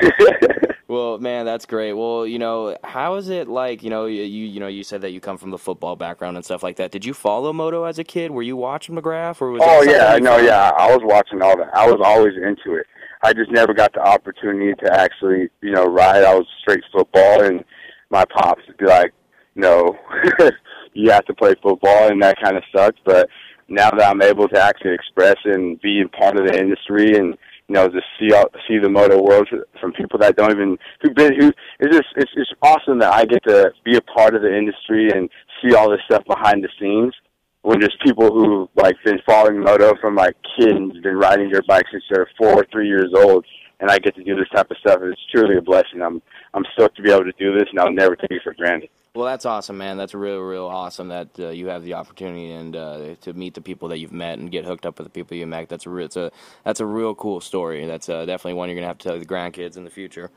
[0.90, 1.92] Well, man, that's great.
[1.92, 3.82] Well, you know, how is it like?
[3.82, 6.44] You know, you you know, you said that you come from the football background and
[6.46, 6.90] stuff like that.
[6.92, 8.30] Did you follow moto as a kid?
[8.30, 10.36] Were you watching McGrath, or was oh yeah, I something you know.
[10.36, 11.76] found- Yeah, I was watching all that.
[11.76, 12.86] I was always into it.
[13.22, 16.24] I just never got the opportunity to actually, you know, ride.
[16.24, 17.62] I was straight football, and
[18.08, 19.12] my pops would be like,
[19.56, 19.94] "No,
[20.94, 23.00] you have to play football," and that kind of sucked.
[23.04, 23.28] But
[23.68, 27.36] now that I'm able to actually express and be a part of the industry, and
[27.68, 29.48] you know, just see all, see the moto world
[29.80, 33.24] from people that don't even who've been who it's just it's it's awesome that I
[33.26, 35.28] get to be a part of the industry and
[35.62, 37.14] see all this stuff behind the scenes
[37.62, 41.90] when there's people who like been following moto from like kids, been riding their bikes
[41.90, 43.44] since they're four or three years old,
[43.80, 45.00] and I get to do this type of stuff.
[45.02, 46.00] It's truly a blessing.
[46.02, 46.22] I'm
[46.54, 48.88] I'm stoked to be able to do this, and I'll never take it for granted.
[49.18, 49.96] Well, that's awesome, man.
[49.96, 53.60] That's real, real awesome that uh, you have the opportunity and uh, to meet the
[53.60, 55.68] people that you've met and get hooked up with the people you met.
[55.68, 56.30] That's a real, it's a
[56.62, 57.84] that's a real cool story.
[57.84, 60.30] That's uh, definitely one you're gonna have to tell the grandkids in the future.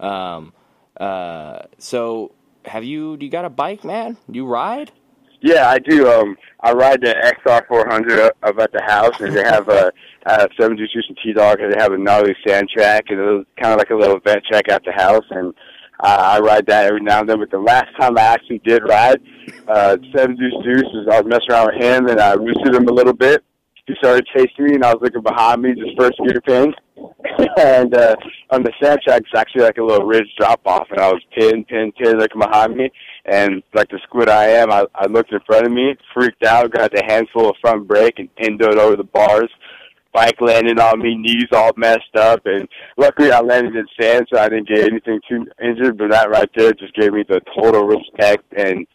[0.00, 0.52] Um,
[0.96, 2.32] uh, so,
[2.64, 3.16] have you?
[3.16, 4.16] Do you got a bike, man?
[4.28, 4.90] Do you ride?
[5.40, 6.10] Yeah, I do.
[6.10, 7.14] Um, I ride the
[7.46, 9.92] XR400 up, up at the house, and they have a
[10.26, 13.22] uh, seven deuce and T dog, and they have a gnarly sand track, and it
[13.22, 15.54] was kind of like a little vent track at the house, and
[16.00, 17.38] uh, I ride that every now and then.
[17.38, 19.20] But the last time I actually did ride,
[19.68, 22.88] uh, seven deuce deuce, was I was messing around with him, and I roosted him
[22.88, 23.44] a little bit.
[23.86, 26.74] He started chasing me, and I was looking behind me, just first gear pin,
[27.58, 28.16] and uh,
[28.50, 31.22] on the sand track, it's actually like a little ridge drop off, and I was
[31.36, 32.90] pin, pin, pin, looking behind me.
[33.26, 36.70] And like the squid I am, I, I looked in front of me, freaked out,
[36.72, 39.50] got the handful of front brake, and pinned it over the bars.
[40.14, 44.38] Bike landed on me, knees all messed up, and luckily I landed in sand, so
[44.38, 45.98] I didn't get anything too injured.
[45.98, 48.86] But that right there just gave me the total respect and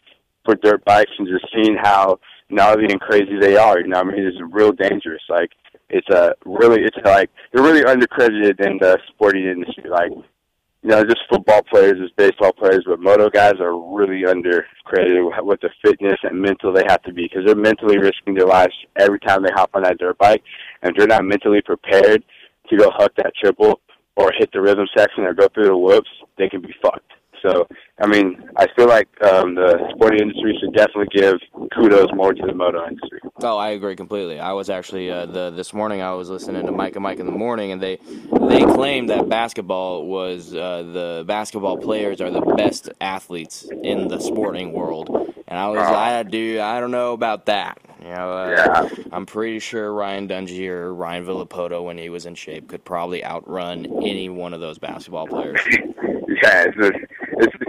[0.46, 3.78] for dirt bikes and just seeing how gnarly and crazy they are.
[3.78, 5.22] You know, I mean, it's real dangerous.
[5.28, 5.50] Like
[5.90, 9.90] it's a really, it's like they're really undercredited in the sporting industry.
[9.90, 10.12] Like
[10.82, 15.60] you know, just football players, just baseball players, but moto guys are really undercredited with
[15.60, 19.20] the fitness and mental they have to be because they're mentally risking their lives every
[19.20, 20.42] time they hop on that dirt bike.
[20.82, 22.24] And if they're not mentally prepared
[22.70, 23.80] to go huck that triple
[24.16, 27.12] or hit the rhythm section or go through the whoops, they can be fucked.
[27.42, 27.66] So,
[28.00, 31.38] I mean, I feel like um, the sporting industry should definitely give
[31.74, 33.20] kudos more to the moto industry.
[33.42, 34.38] Oh, I agree completely.
[34.38, 37.26] I was actually uh, the this morning I was listening to Mike and Mike in
[37.26, 37.98] the morning, and they
[38.48, 44.20] they claimed that basketball was uh, the basketball players are the best athletes in the
[44.20, 45.08] sporting world,
[45.48, 47.78] and I was I do I don't know about that.
[48.02, 48.88] You know, uh, Yeah.
[49.12, 53.22] I'm pretty sure Ryan Dungey or Ryan Villopoto, when he was in shape, could probably
[53.22, 55.60] outrun any one of those basketball players.
[55.68, 56.92] yeah, it's just,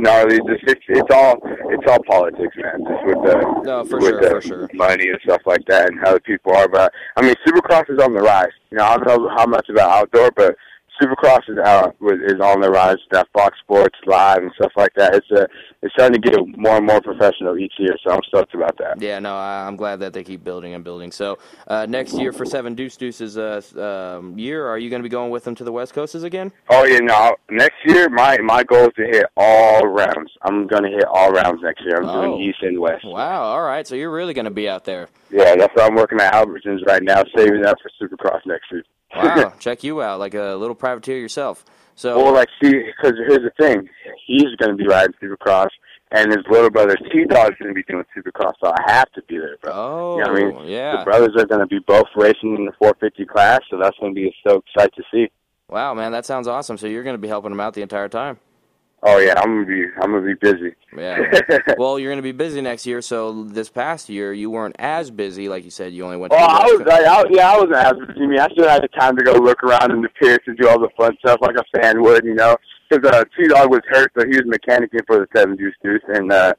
[0.01, 0.37] gnarly.
[0.37, 2.83] It's just it's, it's all it's all politics, man.
[2.87, 4.69] Just with the No, for with sure, the for sure.
[4.73, 6.67] money and stuff like that, and how the people are.
[6.67, 8.51] But I mean, Supercross is on the rise.
[8.71, 10.55] You know, I don't know how much about outdoor, but
[11.01, 12.97] Supercross is out is on the rise.
[13.11, 15.15] That Fox Sports Live and stuff like that.
[15.15, 15.47] It's a
[15.81, 17.95] it's starting to get more and more professional each year.
[18.05, 19.01] So I'm stoked about that.
[19.01, 21.11] Yeah, no, I, I'm glad that they keep building and building.
[21.11, 23.61] So uh, next year for Seven Deuce Deuce's uh,
[24.19, 26.51] um, year, are you going to be going with them to the West Coasts again?
[26.69, 27.35] Oh yeah, no.
[27.49, 30.31] Next year, my my goal is to hit all rounds.
[30.43, 31.97] I'm gonna hit all rounds next year.
[31.97, 32.21] I'm Oh.
[32.27, 33.03] doing East and West.
[33.05, 33.87] Wow, all right.
[33.87, 35.07] So you're really going to be out there.
[35.29, 38.83] Yeah, that's why I'm working at Albertsons right now, saving that for Supercross next year.
[39.15, 41.65] Wow, check you out, like a little privateer yourself.
[41.95, 43.87] So Well, like, see, because here's the thing:
[44.25, 45.69] he's going to be riding Supercross,
[46.11, 49.21] and his little brother T Dog's going to be doing Supercross, so I have to
[49.23, 49.71] be there, bro.
[49.73, 50.55] oh, You know I mean?
[50.57, 50.97] Oh, yeah.
[50.99, 54.15] The brothers are going to be both racing in the 450 class, so that's going
[54.15, 55.27] to be a so excited to see.
[55.69, 56.77] Wow, man, that sounds awesome.
[56.77, 58.39] So you're going to be helping them out the entire time.
[59.03, 60.75] Oh yeah, I'm gonna be, I'm gonna be busy.
[60.95, 61.17] Yeah.
[61.77, 63.01] well, you're going to be busy next year.
[63.01, 65.93] So this past year, you weren't as busy, like you said.
[65.93, 66.31] You only went.
[66.33, 68.23] To Oh, I was, like, I, yeah, I wasn't as busy.
[68.23, 70.57] I mean, I still had the time to go look around in the pits and
[70.57, 72.55] do all the fun stuff like a fan would, you know.
[72.89, 76.01] Because uh, T Dog was hurt, so he was mechanicing for the Seven Deuce Deuce,
[76.09, 76.53] and uh,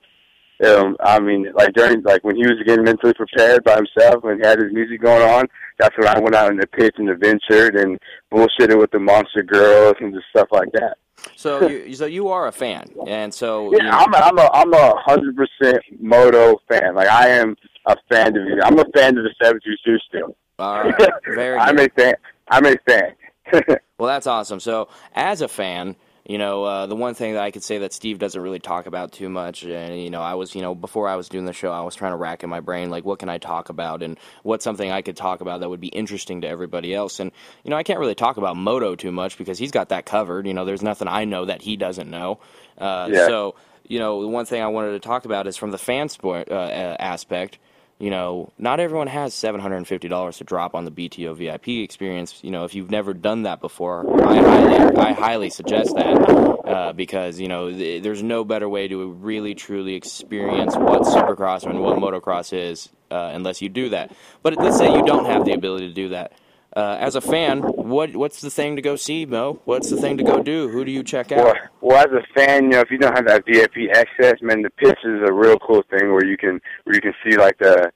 [0.64, 4.44] um, I mean, like during like when he was getting mentally prepared by himself and
[4.44, 5.46] had his music going on,
[5.78, 7.98] that's when I went out in the pits and adventured and
[8.33, 10.96] bullshitted with the monster girls and just stuff like that.
[11.37, 14.39] So you, so you are a fan, and so you Yeah, know- I'm a, I'm
[14.39, 16.95] a I'm a hundred percent moto fan.
[16.95, 17.57] Like I am
[17.87, 18.59] a fan of it.
[18.63, 19.31] I'm a fan of the
[19.65, 20.37] Deuce Deuce still.
[20.59, 22.15] all right, very I'm a fan.
[22.49, 23.15] I'm a fan.
[23.99, 24.59] Well, that's awesome.
[24.59, 27.93] So, as a fan, you know, uh, the one thing that I could say that
[27.93, 31.09] Steve doesn't really talk about too much, and you know, I was, you know, before
[31.09, 33.19] I was doing the show, I was trying to rack in my brain, like, what
[33.19, 36.43] can I talk about, and what's something I could talk about that would be interesting
[36.43, 37.19] to everybody else.
[37.19, 37.33] And
[37.65, 40.47] you know, I can't really talk about Moto too much because he's got that covered.
[40.47, 42.39] You know, there's nothing I know that he doesn't know.
[42.79, 43.27] Uh, Yeah.
[43.27, 43.55] So,
[43.89, 46.51] you know, the one thing I wanted to talk about is from the fan sport
[46.51, 47.59] uh, uh, aspect
[48.03, 52.41] you know, not everyone has $750 to drop on the BTO VIP experience.
[52.43, 56.17] You know, if you've never done that before, I highly, I highly suggest that
[56.67, 61.62] uh, because, you know, th- there's no better way to really, truly experience what Supercross
[61.62, 64.11] and what motocross is uh, unless you do that.
[64.43, 66.33] But let's say you don't have the ability to do that.
[66.75, 69.61] Uh, as a fan, what what's the thing to go see, Mo?
[69.67, 70.69] What's the thing to go do?
[70.71, 71.57] Who do you check Well, out?
[71.83, 74.71] well, as a fan, you know, if you don't have that VIP access, man, the
[74.71, 77.91] pitch is a real cool thing where you can where you can see like the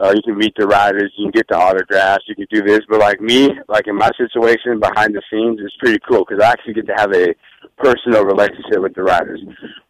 [0.00, 2.80] uh, you can meet the riders, you can get the autographs, you can do this.
[2.88, 6.50] But like me, like in my situation behind the scenes, it's pretty cool because I
[6.50, 7.34] actually get to have a
[7.78, 9.40] personal relationship with the riders.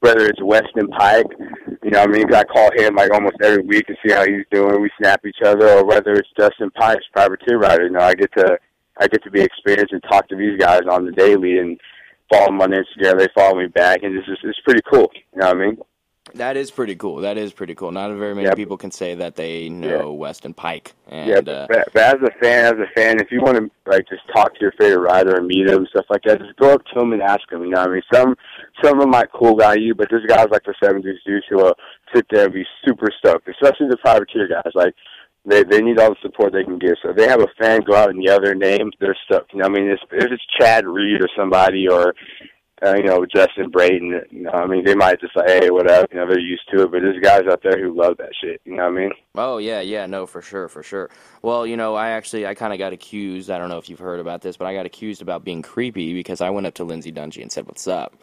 [0.00, 1.24] Whether it's Weston Peick,
[1.82, 4.44] you know, I mean, I call him like almost every week to see how he's
[4.50, 4.80] doing.
[4.80, 8.32] We snap each other, or whether it's Justin Pike's privateer rider, you know, I get
[8.36, 8.59] to
[8.98, 11.80] I get to be experienced and talk to these guys on the daily and
[12.30, 13.18] follow them on Instagram.
[13.18, 15.11] They follow me back, and it's just it's pretty cool.
[15.32, 15.78] You know what I mean?
[16.35, 17.16] That is pretty cool.
[17.16, 17.91] That is pretty cool.
[17.91, 18.55] Not very many Yeah.
[18.55, 20.93] people can say that they know Weston Peick.
[21.09, 23.70] And, yeah, uh, but, but as a fan, as a fan, if you want to
[23.91, 26.70] like just talk to your favorite rider and meet him, stuff like that, just go
[26.75, 27.64] up to him and ask him.
[27.64, 28.37] You know, what I mean, some
[28.83, 31.57] some of them might cool guy you, but there's guys like the '70s dudes who
[31.57, 31.75] will
[32.14, 34.73] sit there and be super stoked, especially the privateer guys.
[34.75, 34.95] Like
[35.45, 36.97] they they need all the support they can get.
[37.03, 39.53] So if they have a fan go out and yell their name, they're stoked.
[39.53, 42.14] You know, what I mean, if, if it's Chad Reed or somebody or
[42.85, 46.07] uh, you know Justin Brayton, you know, I mean, they might just say, hey, whatever.
[46.11, 46.91] You know, they're used to it.
[46.91, 48.61] But there's guys out there who love that shit.
[48.64, 49.11] You know what I mean?
[49.35, 51.11] Oh yeah, yeah, no, for sure, for sure.
[51.43, 53.51] Well, you know, I actually, I kind of got accused.
[53.51, 56.14] I don't know if you've heard about this, but I got accused about being creepy
[56.14, 58.14] because I went up to Lindsey Dungey and said, "What's up?"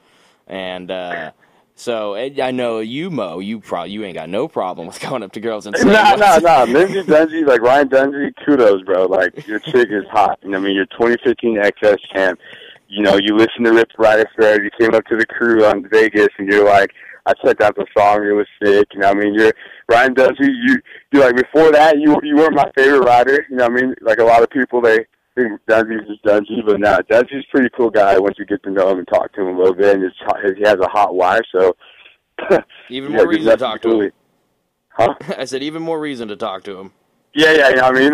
[0.47, 1.32] And uh,
[1.80, 3.39] so I know you, Mo.
[3.39, 6.16] You probably you ain't got no problem with going up to girls and saying, No,
[6.16, 6.66] no, "What's no.
[6.66, 9.05] Lindsey Dungey, like Ryan Dungey, kudos, bro.
[9.05, 10.39] Like your chick is hot.
[10.43, 12.39] You know, I mean, your 2015 XS champ.
[12.89, 14.63] You know, you listen to Rip Rider Fair.
[14.63, 16.91] You came up to the crew on Vegas, and you're like,
[17.25, 18.25] I checked out the song.
[18.25, 18.87] It was sick.
[18.93, 19.53] You know, what I mean, you're
[19.87, 20.49] Ryan Dungey.
[20.49, 20.77] You,
[21.11, 23.45] you like before that, you you weren't my favorite rider.
[23.49, 26.79] You know, what I mean, like a lot of people, they think just Dungey, but
[26.79, 29.41] nah, Dungey's a pretty cool guy once you get to know him and talk to
[29.41, 29.95] him a little bit.
[29.95, 30.15] And it's,
[30.57, 31.75] he has a hot wife, so
[32.89, 34.11] Even more there's reason to talk to him.
[34.89, 35.15] Huh?
[35.37, 36.91] I said, even more reason to talk to him.
[37.33, 37.87] Yeah, yeah, yeah.
[37.87, 38.13] I mean,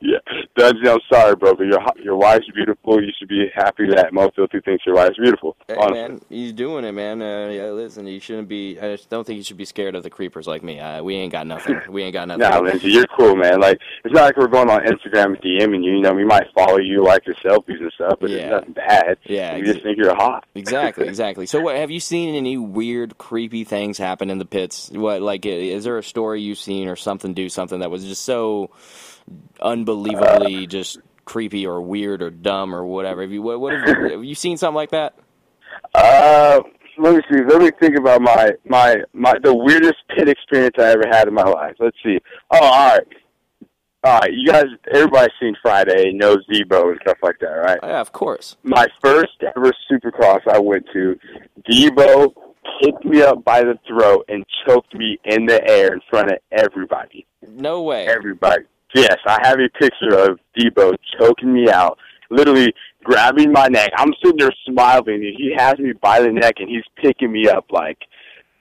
[0.58, 3.02] Dungey, I'm sorry, bro, but your your wife's beautiful.
[3.02, 5.56] You should be happy that Mo Filthy thinks your wife's beautiful.
[5.66, 5.94] Hey, honestly.
[5.94, 7.20] man, he's doing it, man.
[7.22, 8.78] Uh, yeah, listen, you shouldn't be.
[8.78, 10.78] I just don't think you should be scared of the creepers like me.
[10.80, 11.80] Uh, we ain't got nothing.
[11.88, 12.40] We ain't got nothing.
[12.48, 13.60] Nah, Lindsey, you're cool, man.
[13.60, 15.92] Like, it's not like we're going on Instagram and DMing you.
[15.96, 18.36] You know, we might follow you, like your selfies and stuff, but Yeah.
[18.36, 19.18] it's nothing bad.
[19.24, 20.44] Yeah, we ex- just think you're hot.
[20.54, 21.46] exactly, exactly.
[21.46, 24.90] So, what have you seen any weird, creepy things happen in the pits?
[24.90, 28.22] What, like, is there a story you've seen or something do something that was just
[28.24, 28.70] so
[29.60, 33.22] unbelievably just creepy or weird or dumb or whatever?
[33.22, 35.14] Have you what, what have, you, have you seen something like that?
[35.94, 36.60] Uh,
[36.98, 37.42] let me see.
[37.44, 41.34] Let me think about my my my the weirdest pit experience I ever had in
[41.34, 41.74] my life.
[41.78, 42.18] Let's see.
[42.50, 43.06] Oh, all right.
[44.04, 47.78] All right, you guys, everybody's seen Friday, knows Debo and stuff like that, right?
[47.82, 48.54] Yeah, of course.
[48.62, 51.18] my first ever supercross I went to,
[51.66, 52.34] Debo
[52.82, 56.38] picked me up by the throat and choked me in the air in front of
[56.52, 57.26] everybody.
[57.48, 58.06] No way.
[58.06, 58.64] Everybody.
[58.94, 61.98] Yes, I have a picture of Debo choking me out,
[62.30, 62.72] literally
[63.02, 63.90] grabbing my neck.
[63.96, 67.48] I'm sitting there smiling, and he has me by the neck, and he's picking me
[67.48, 67.98] up like,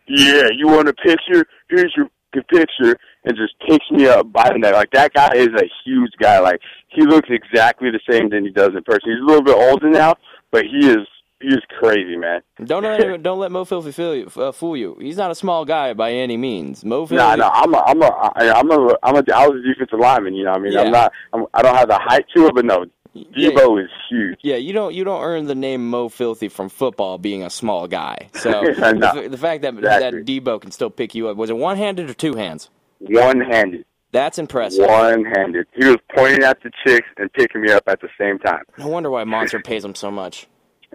[0.08, 1.46] "Yeah, you want a picture?
[1.70, 4.74] Here's your picture." And just picks me up by the neck.
[4.74, 6.40] Like that guy is a huge guy.
[6.40, 6.60] Like
[6.90, 9.12] he looks exactly the same than he does in person.
[9.12, 10.16] He's a little bit older now,
[10.52, 11.08] but he is
[11.44, 12.41] he is crazy, man.
[12.66, 14.98] Don't let don't let Mo Filthy fool you, uh, fool you.
[15.00, 16.84] He's not a small guy by any means.
[16.84, 17.16] Mo Filthy.
[17.18, 20.00] No, no, I'm a, I'm a, I- I'm a, I'm a, I was a defensive
[20.00, 20.34] lineman.
[20.34, 20.82] You know, what I mean, Yeah.
[20.82, 23.50] I'm not, I'm, I don't have the height to it, but no, Yeah.
[23.52, 24.39] Debo is huge.
[24.41, 27.88] Yeah, you don't you don't earn the name Mo Filthy from football being a small
[27.88, 28.30] guy.
[28.34, 29.22] So know.
[29.22, 30.22] the, the fact that Exactly.
[30.24, 32.70] that Debo can still pick you up was it one handed or two hands?
[33.00, 34.86] One-handed, That's impressive.
[34.88, 35.68] one-handed.
[35.76, 38.64] He was pointing at the chicks and picking me up at the same time.
[38.78, 40.48] No wonder why Monster pays him so much.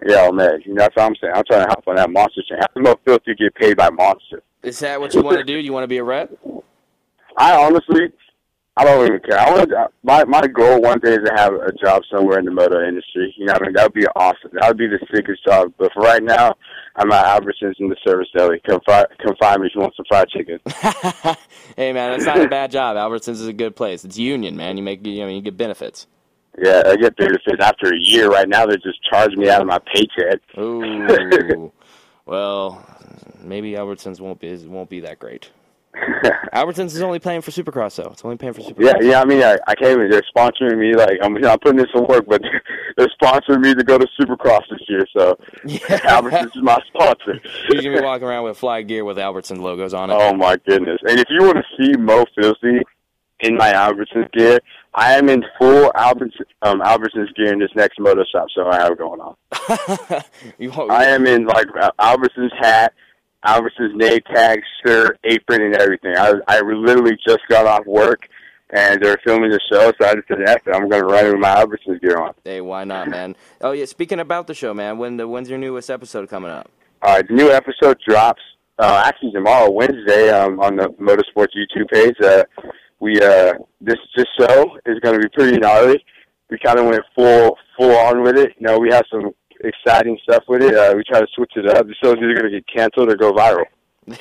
[0.07, 1.33] Yeah, oh, man, you know that's what I'm saying.
[1.35, 2.59] I'm trying to help on that monster chain.
[2.59, 4.41] How the most filthy get paid by monster?
[4.63, 5.57] Is that what you want to do?
[5.57, 6.31] You want to be a rep?
[7.37, 8.11] I honestly,
[8.75, 9.39] I don't even care.
[9.39, 9.71] I want
[10.03, 13.33] my my goal one day is to have a job somewhere in the motor industry.
[13.37, 14.51] You know, what I mean, that would be awesome.
[14.53, 15.73] That would be the sickest job.
[15.77, 16.55] But for right now,
[16.95, 18.61] I'm at Albertsons in the service deli.
[18.67, 20.59] Come fi- come find me if you want some fried chicken.
[21.75, 22.95] hey man, that's not a bad job.
[22.95, 24.05] Albertsons is a good place.
[24.05, 24.77] It's union, man.
[24.77, 26.07] You make you know you get benefits.
[26.61, 28.29] Yeah, I get benefits after a year.
[28.29, 30.39] Right now, they're just charging me out of my paycheck.
[30.57, 31.71] Ooh.
[32.25, 32.85] well,
[33.41, 35.49] maybe Albertsons won't be won't be that great.
[36.53, 38.09] Albertsons is only paying for Supercross though.
[38.11, 39.01] It's only paying for Supercross.
[39.01, 39.21] Yeah, yeah.
[39.21, 40.09] I mean, I, I can't even.
[40.09, 40.95] They're sponsoring me.
[40.95, 42.41] Like, I'm, you know, I'm putting in some work, but
[42.97, 45.05] they're sponsoring me to go to Supercross this year.
[45.17, 45.79] So, yeah.
[46.09, 47.39] Albertsons is my sponsor.
[47.69, 50.13] You're gonna be walking around with fly gear with Albertsons logos on it.
[50.13, 50.99] Oh my goodness!
[51.07, 52.81] And if you want to see Mo Filthy
[53.41, 54.59] in my Albertsons gear,
[54.93, 58.81] I am in full Albertsons um, Albertsons gear in this next moto shop show I
[58.81, 59.35] have going on.
[60.91, 62.93] I am in like uh, Albertsons hat,
[63.45, 66.15] Albertsons name tag, shirt, apron, and everything.
[66.17, 68.27] I I literally just got off work.
[68.71, 71.31] And they're filming the show, so I just said, "F I'm going to run in
[71.31, 73.35] with my Albertsons gear on." hey, why not, man?
[73.61, 74.99] Oh yeah, speaking about the show, man.
[74.99, 76.69] When the when's your newest episode coming up?
[77.01, 78.43] All right, the new episode drops
[78.79, 82.15] uh, actually tomorrow, Wednesday, um, on the Motorsports YouTube page.
[82.23, 82.43] Uh,
[82.99, 86.03] we uh, this this show is going to be pretty gnarly.
[86.49, 88.53] We kind of went full full on with it.
[88.59, 89.31] You know, we have some
[89.61, 90.73] exciting stuff with it.
[90.75, 91.85] Uh, we try to switch it up.
[91.87, 93.65] The show's either going to get canceled or go viral.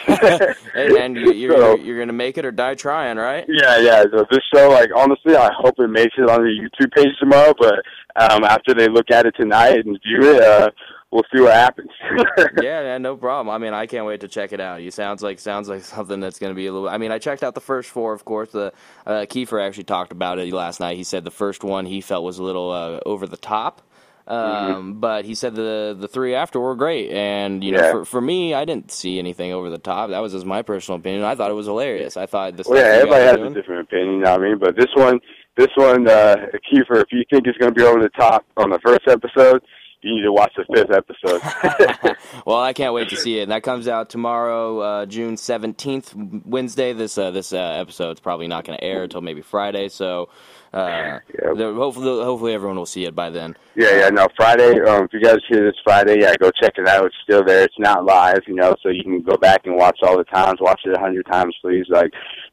[0.75, 3.47] Hey man, you, you're So- you're, you're gonna make it or die trying, right?
[3.49, 4.03] Yeah, yeah.
[4.13, 7.55] So this show, like honestly, I hope it makes it on the YouTube page tomorrow.
[7.59, 7.77] But
[8.17, 10.71] um, after they look at it tonight and view it, uh,
[11.11, 11.91] we'll see what happens.
[12.63, 13.55] yeah, yeah, no problem.
[13.55, 14.83] I mean, I can't wait to check it out.
[14.83, 16.89] You sounds like sounds like something that's going to be a little.
[16.89, 18.51] I mean, I checked out the first four, of course.
[18.53, 18.73] The
[19.07, 20.97] uh, Keefer actually talked about it last night.
[20.97, 23.83] He said the first one he felt was a little uh, over the top.
[24.27, 27.93] Um, But he said the the three after were great, and you know, Yeah.
[27.93, 30.11] for, for me, I didn't see anything over the top.
[30.11, 31.25] That was just my personal opinion.
[31.25, 32.19] I thought it was hilarious.
[32.19, 34.15] I thought the Well, yeah, everybody has were a different opinion.
[34.17, 34.59] You know what I mean?
[34.59, 35.21] But this one,
[35.57, 36.37] this one, uh,
[36.71, 39.63] Keefer, if you think it's going to be over the top on the first episode,
[40.03, 42.17] you need to watch the fifth episode.
[42.47, 43.43] well, I can't wait to see it.
[43.45, 46.93] And that comes out tomorrow, uh, June seventeenth, Wednesday.
[46.93, 49.89] This uh, this uh, episode's probably not going to air until maybe Friday.
[49.89, 50.29] So
[50.73, 51.57] uh, Yep.
[51.57, 53.57] the- hopefully, hopefully everyone will see it by then.
[53.75, 54.09] yeah, yeah.
[54.11, 54.81] No, Friday.
[54.83, 57.07] Um, if you guys hear this Friday, yeah, go check it out.
[57.07, 57.65] It's still there.
[57.65, 60.61] It's not live, you know, so you can go back and watch all the times.
[60.61, 61.87] Watch it a hundred times, please.
[61.89, 62.13] Like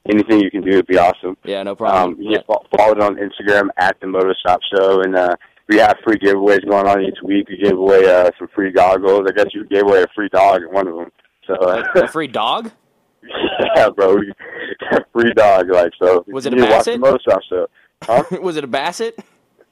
[0.09, 1.35] anything you can do would be awesome.
[1.43, 2.13] Yeah, no problem.
[2.15, 5.35] Um, you follow it on Instagram at the Motor Stop Show, and uh,
[5.67, 7.49] we have free giveaways going on each week.
[7.49, 9.27] We gave away uh, some free goggles.
[9.27, 11.11] I guess you gave away a free dog in one of them.
[11.47, 12.71] So a, a free dog?
[13.75, 14.33] yeah, bro, we
[15.13, 15.69] free dog.
[15.69, 17.21] Like so, Was it a need to watch the basset?
[17.21, 17.67] Shop Show.
[18.03, 18.23] Huh?
[18.41, 19.15] was it a basset?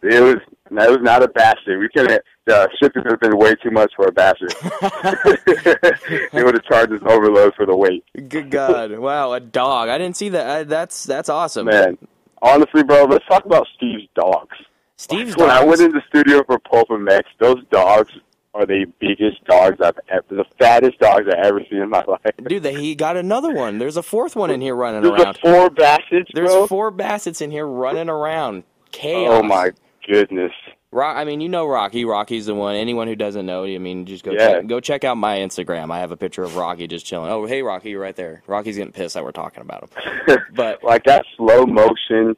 [0.01, 0.37] It was
[0.69, 1.79] no, it was not a basset.
[1.79, 2.21] We couldn't.
[2.45, 4.49] The shipping would have been way too much for a basset.
[6.33, 8.03] they would have charged us overload for the weight.
[8.27, 8.97] Good God!
[8.97, 9.87] Wow, a dog.
[9.87, 10.47] I didn't see that.
[10.47, 11.67] I, that's that's awesome.
[11.67, 11.97] Man,
[12.41, 14.57] honestly, bro, let's talk about Steve's dogs.
[15.03, 18.11] Steve's when I went in the studio for Pulp MX, those dogs
[18.53, 22.21] are the biggest dogs I've ever, the fattest dogs I've ever seen in my life.
[22.47, 23.79] Dude, they, he got another one.
[23.79, 25.39] There's a fourth one in here running There's around.
[25.41, 26.67] four bassets, There's bro.
[26.67, 28.63] four bassets in here running around.
[28.91, 29.39] Chaos.
[29.39, 29.71] oh my
[30.07, 30.51] goodness.
[30.91, 32.05] Rock, I mean, you know Rocky.
[32.05, 32.75] Rocky's the one.
[32.75, 34.47] Anyone who doesn't know, I mean, just go Yeah.
[34.59, 35.91] check, go check out my Instagram.
[35.91, 37.31] I have a picture of Rocky just chilling.
[37.31, 38.43] Oh, hey Rocky, you're right there.
[38.45, 39.89] Rocky's getting pissed that we're talking about
[40.27, 40.37] him.
[40.55, 42.37] But like that slow motion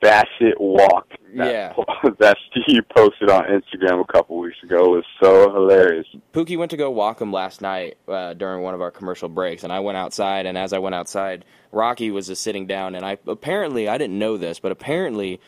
[0.00, 2.10] basset walk that, Yeah.
[2.18, 6.06] that Steve posted on Instagram a couple weeks ago was so hilarious.
[6.32, 9.64] Pookie went to go walk him last night uh, during one of our commercial breaks,
[9.64, 10.46] and I went outside.
[10.46, 14.18] And as I went outside, Rocky was just sitting down, and I apparently I didn't
[14.18, 15.40] know this, but apparently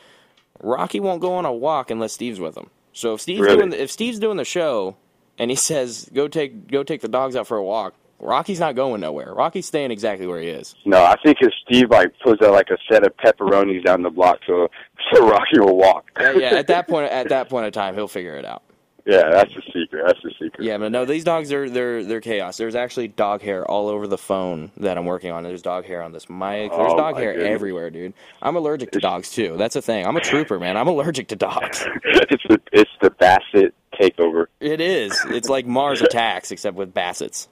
[0.62, 2.70] Rocky won't go on a walk unless Steve's with him.
[2.92, 3.56] So if Steve's Really?
[3.56, 4.96] doing the, if Steve's doing the show,
[5.38, 8.74] and he says go take go take the dogs out for a walk, Rocky's not
[8.74, 9.34] going nowhere.
[9.34, 10.74] Rocky's staying exactly where he is.
[10.84, 14.10] No, I think if Steve like puts out like a set of pepperonis down the
[14.10, 14.68] block so
[15.12, 16.10] so Rocky will walk.
[16.18, 18.62] Uh, yeah, at that point at that point of time, he'll figure it out.
[19.04, 20.04] yeah, that's the secret.
[20.06, 20.64] That's the secret.
[20.64, 22.56] Yeah, but no, these dogs are they're they're chaos.
[22.56, 25.42] There's actually dog hair all over the phone that I'm working on.
[25.42, 26.70] There's dog hair on this mic.
[26.70, 27.50] There's Oh, dog hair goodness.
[27.52, 28.14] everywhere, dude.
[28.40, 29.56] I'm allergic to dogs too.
[29.58, 30.06] That's a thing.
[30.06, 30.78] I'm a trooper, man.
[30.78, 31.84] I'm allergic to dogs.
[32.04, 34.46] it's the it's the Bassett takeover.
[34.60, 35.20] It is.
[35.28, 37.48] It's like Mars Attacks except with bassets.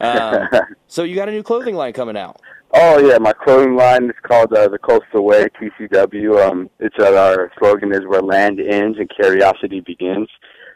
[0.00, 0.48] Um,
[0.86, 2.40] so you got a new clothing line coming out.
[2.72, 6.48] Oh yeah, my clothing line is called uh, the Coastal Way TCW.
[6.48, 10.28] Um, it's uh, our slogan is where land ends and curiosity begins.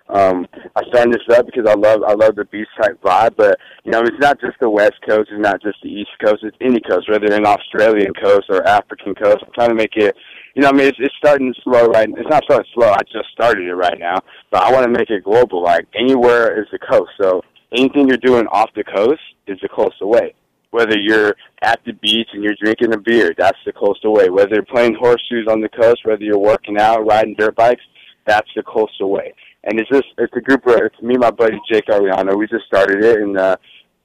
[0.09, 0.47] Um,
[0.77, 3.93] I signed this up because I love I love the beach type vibe, but you
[3.93, 6.81] know it's not just the West Coast, it's not just the East Coast, it's any
[6.81, 9.39] coast, whether an Australian coast or African coast.
[9.43, 10.16] I'm trying to make it.
[10.55, 12.09] You know, I mean, it's, it's starting slow right.
[12.09, 12.91] It's not starting slow.
[12.91, 14.20] I just started it right now,
[14.51, 15.62] but I want to make it global.
[15.62, 17.11] Like anywhere is the coast.
[17.20, 17.43] So
[17.75, 20.35] anything you're doing off the coast is the coastal way
[20.75, 24.29] whether you're at the beach and you're drinking a beer, that's the coastal way.
[24.29, 27.85] Whether you're playing horseshoes on the coast, whether you're working out, riding dirt bikes,
[28.27, 29.33] that's the coastal way.
[29.62, 32.37] And it's just it's a group of it's me my buddy Jake Ariano.
[32.37, 33.57] We just started it and uh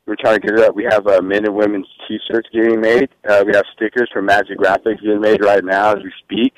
[0.06, 0.76] we're trying to get it up.
[0.76, 3.10] We have uh, men and women's t-shirts getting made.
[3.28, 6.54] Uh, we have stickers for Magic Graphics getting made right now as we speak.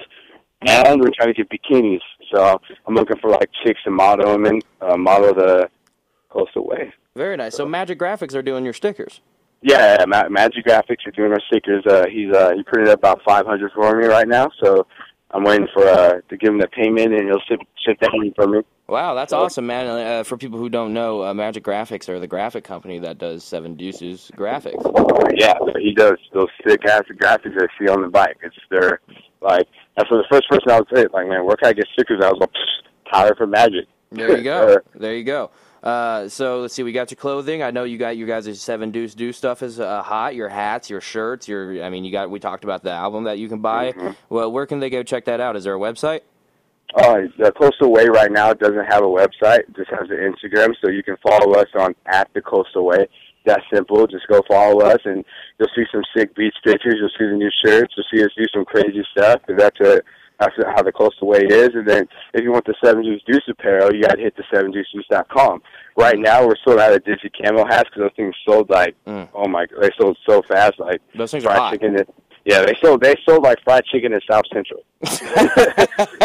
[0.62, 2.00] And we're trying to get bikinis.
[2.34, 5.70] So I'm looking for like chicks to model them and uh, model the
[6.30, 6.94] coastal way.
[7.16, 7.56] Very nice.
[7.56, 9.22] So Magic Graphics are doing your stickers.
[9.62, 11.84] Yeah, yeah, Ma- Magic Graphics are doing our stickers.
[11.86, 14.88] Uh, he's uh, he printed up about 500 for me right now, so
[15.32, 18.34] I'm waiting for uh, to give him the payment, and he'll ship ship that in
[18.34, 18.62] for me.
[18.88, 19.88] Wow, that's So- awesome, man.
[19.88, 23.44] Uh, for people who don't know, uh, Magic Graphics are the graphic company that does
[23.44, 24.82] Seven Deuces graphics.
[25.38, 28.38] Yeah, he does those sick ass graphics I see on the bike.
[28.42, 29.00] It's their
[29.42, 31.06] like that's the first person I would say.
[31.14, 32.22] Like, man, where can I get stickers?
[32.24, 33.86] I was like, "Pfft, Tyler from Magic.
[34.12, 34.78] There you go.
[34.96, 35.52] There you go.
[35.84, 36.84] Uh, so let's see.
[36.84, 37.64] We got your clothing.
[37.64, 40.36] I know you got you guys' Seven Deuce Do stuff is uh, hot.
[40.36, 41.48] Your hats, your shirts.
[41.48, 42.30] Your I mean, you got.
[42.30, 43.92] We talked about the album that you can buy.
[43.92, 44.12] Mm-hmm.
[44.30, 45.56] Well, where can they go check that out?
[45.56, 46.22] Is there a website?
[46.94, 50.74] Uh, the Coastal Way right now doesn't have a website; it just has an Instagram.
[50.84, 53.08] So you can follow us on at the Coastal Way.
[53.46, 54.06] That simple.
[54.06, 55.26] Just go follow us, and
[55.58, 56.96] you'll see some sick beach pictures.
[57.00, 57.96] You'll see the new shirts.
[57.98, 59.42] You'll see us do some crazy stuff.
[59.48, 60.02] that's a
[60.42, 61.70] that's how the Coastal Way is.
[61.74, 64.44] And then if you want the Seven Juice Deuce apparel, you got to hit the
[64.54, 64.74] seven
[65.30, 65.62] com.
[65.98, 69.28] Right now, we're sold out of Digi Camo hats because those things sold like Mm.
[69.34, 70.74] oh my, they sold so fast.
[70.80, 71.72] Like Those things are fried hot.
[71.74, 71.96] chicken.
[71.98, 72.08] and-
[72.46, 74.82] Yeah, they sold they sold like fried chicken in South Central.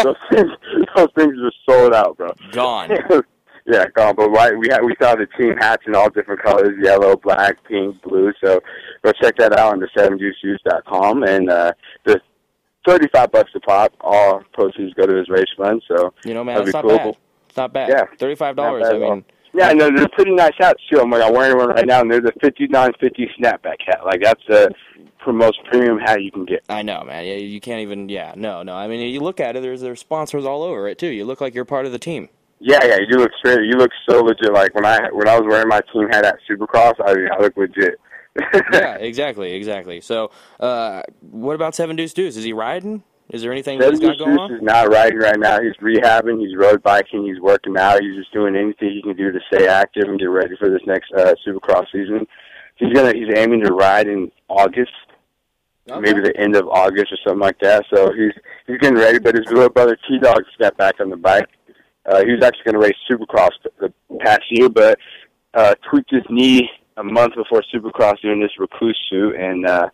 [0.03, 0.51] those things
[0.95, 2.29] those things are sold out, bro.
[2.51, 2.89] Gone.
[3.65, 4.15] yeah, gone.
[4.15, 7.63] But right, we had we saw the team hats in all different colors: yellow, black,
[7.65, 8.31] pink, blue.
[8.43, 8.59] So
[9.03, 11.73] go check that out on the sevendeucedeuce dot com And uh,
[12.05, 12.19] the
[12.87, 13.93] thirty-five bucks a pop.
[14.01, 15.83] All proceeds go to his race fund.
[15.87, 16.97] So You know, man, that's not cool.
[16.97, 17.17] bad.
[17.55, 17.89] not bad.
[17.89, 18.05] Yeah.
[18.17, 18.85] Thirty-five dollars.
[18.87, 20.99] I mean, Yeah, no, they're pretty nice hats too.
[20.99, 24.05] I'm like, I'm wearing one right now, and they're the 5950 snapback hat.
[24.05, 24.69] Like that's the
[25.27, 26.63] most premium hat you can get.
[26.69, 27.25] I know, man.
[27.25, 28.09] Yeah, you can't even.
[28.09, 28.75] Yeah, no, no.
[28.75, 29.61] I mean, you look at it.
[29.61, 31.07] There's there's sponsors all over it too.
[31.07, 32.29] You look like you're part of the team.
[32.59, 33.59] Yeah, yeah, you look straight.
[33.65, 34.51] You look so legit.
[34.53, 37.41] Like when I when I was wearing my team hat at Supercross, I, mean, I
[37.41, 37.99] look legit.
[38.73, 40.01] Yeah, exactly, exactly.
[40.01, 42.37] So, uh, what about Seven Deuce Deuce?
[42.37, 43.03] Is he riding?
[43.29, 44.53] Is there anything Seven he's got Deuce going Deuce on?
[44.53, 45.59] is not riding right now.
[45.61, 46.39] He's rehabbing.
[46.39, 47.25] He's road biking.
[47.25, 48.01] He's working out.
[48.01, 50.81] He's just doing anything he can do to stay active and get ready for this
[50.85, 52.25] next uh, Supercross season.
[52.75, 53.13] He's gonna.
[53.13, 54.91] He's aiming to ride in August,
[55.87, 57.85] maybe the end of August or something like that.
[57.93, 58.31] So he's
[58.65, 59.19] he's getting ready.
[59.19, 61.47] But his little brother T Dog just got back on the bike.
[62.05, 64.97] Uh, he was actually going to race Supercross the the past year, but
[65.53, 69.89] uh, tweaked his knee a month before Supercross doing this Rekluse suit, and uh,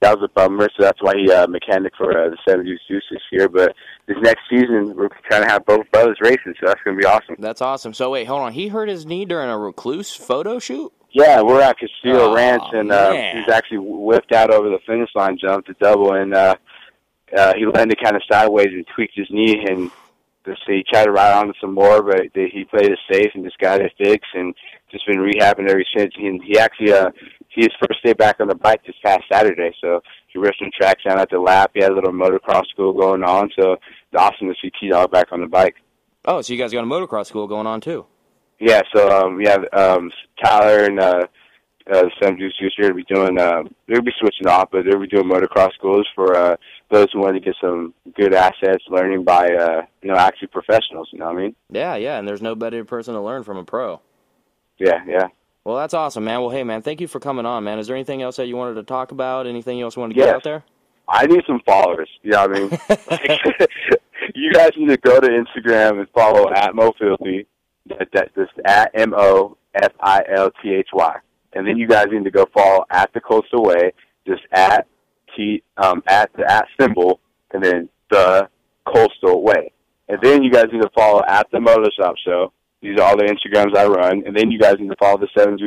[0.00, 0.68] that was a bummer.
[0.76, 3.48] So that's why he uh, mechanic for uh, the 70 Deuce this year.
[3.48, 3.74] But
[4.06, 7.06] this next season, we're trying to have both brothers racing, so that's going to be
[7.06, 7.36] awesome.
[7.38, 7.92] That's awesome.
[7.92, 8.52] So wait, hold on.
[8.52, 10.92] He hurt his knee during a Rekluse photo shoot.
[11.10, 13.38] Yeah, we're at Castillo Aw, Ranch, and uh, man.
[13.38, 16.54] he's actually whipped out over the finish line, jump to double, and uh,
[17.36, 19.90] uh, he landed kind of sideways and tweaked his knee, and
[20.48, 23.30] just, he tried to ride on it some more, but they, he played it safe
[23.34, 24.54] and just got it fixed, and
[24.90, 26.12] just been rehabbing ever since.
[26.16, 27.10] And he actually, uh,
[27.48, 31.02] his first day back on the bike this past Saturday, so he ripped some tracks
[31.04, 31.72] down at the lap.
[31.74, 33.82] He had a little motocross school going on, so it's
[34.16, 35.76] awesome to see T Dog back on the bike.
[36.24, 38.06] Oh, so you guys got a motocross school going on too?
[38.60, 40.10] Yeah, so um, we have um,
[40.42, 41.26] Tyler and uh,
[41.90, 43.38] uh, Sam Deuce Deuce here to be doing.
[43.38, 46.56] Uh, they'll be switching off, but they'll be doing motocross schools for uh,
[46.90, 51.08] those who want to get some good assets, learning by uh, you know actually professionals.
[51.12, 51.56] You know what I mean?
[51.70, 52.18] Yeah, yeah.
[52.18, 54.00] And there's no better person to learn from a pro.
[54.78, 55.28] Yeah, yeah.
[55.64, 56.40] Well, that's awesome, man.
[56.40, 57.78] Well, hey, man, thank you for coming on, man.
[57.78, 59.46] Is there anything else that you wanted to talk about?
[59.46, 60.64] Anything else you wanted to get out there?
[61.08, 62.08] I need some followers.
[62.22, 62.70] You know what I mean?
[63.10, 63.40] Like,
[64.34, 67.46] you guys need to go to Instagram and follow at Mo Filthy.
[67.86, 71.16] That, that just at M O F I L T H Y.
[71.54, 73.92] And then you guys need to go follow at the Coastal Way,
[74.26, 74.86] just at
[75.36, 77.20] T um at the at symbol
[77.52, 78.48] and then the
[78.86, 79.72] Coastal Way.
[80.08, 82.52] And then you guys need to follow at the Motor Shop Show.
[82.80, 84.22] These are all the Instagrams I run.
[84.26, 85.58] And then you guys need to follow the seven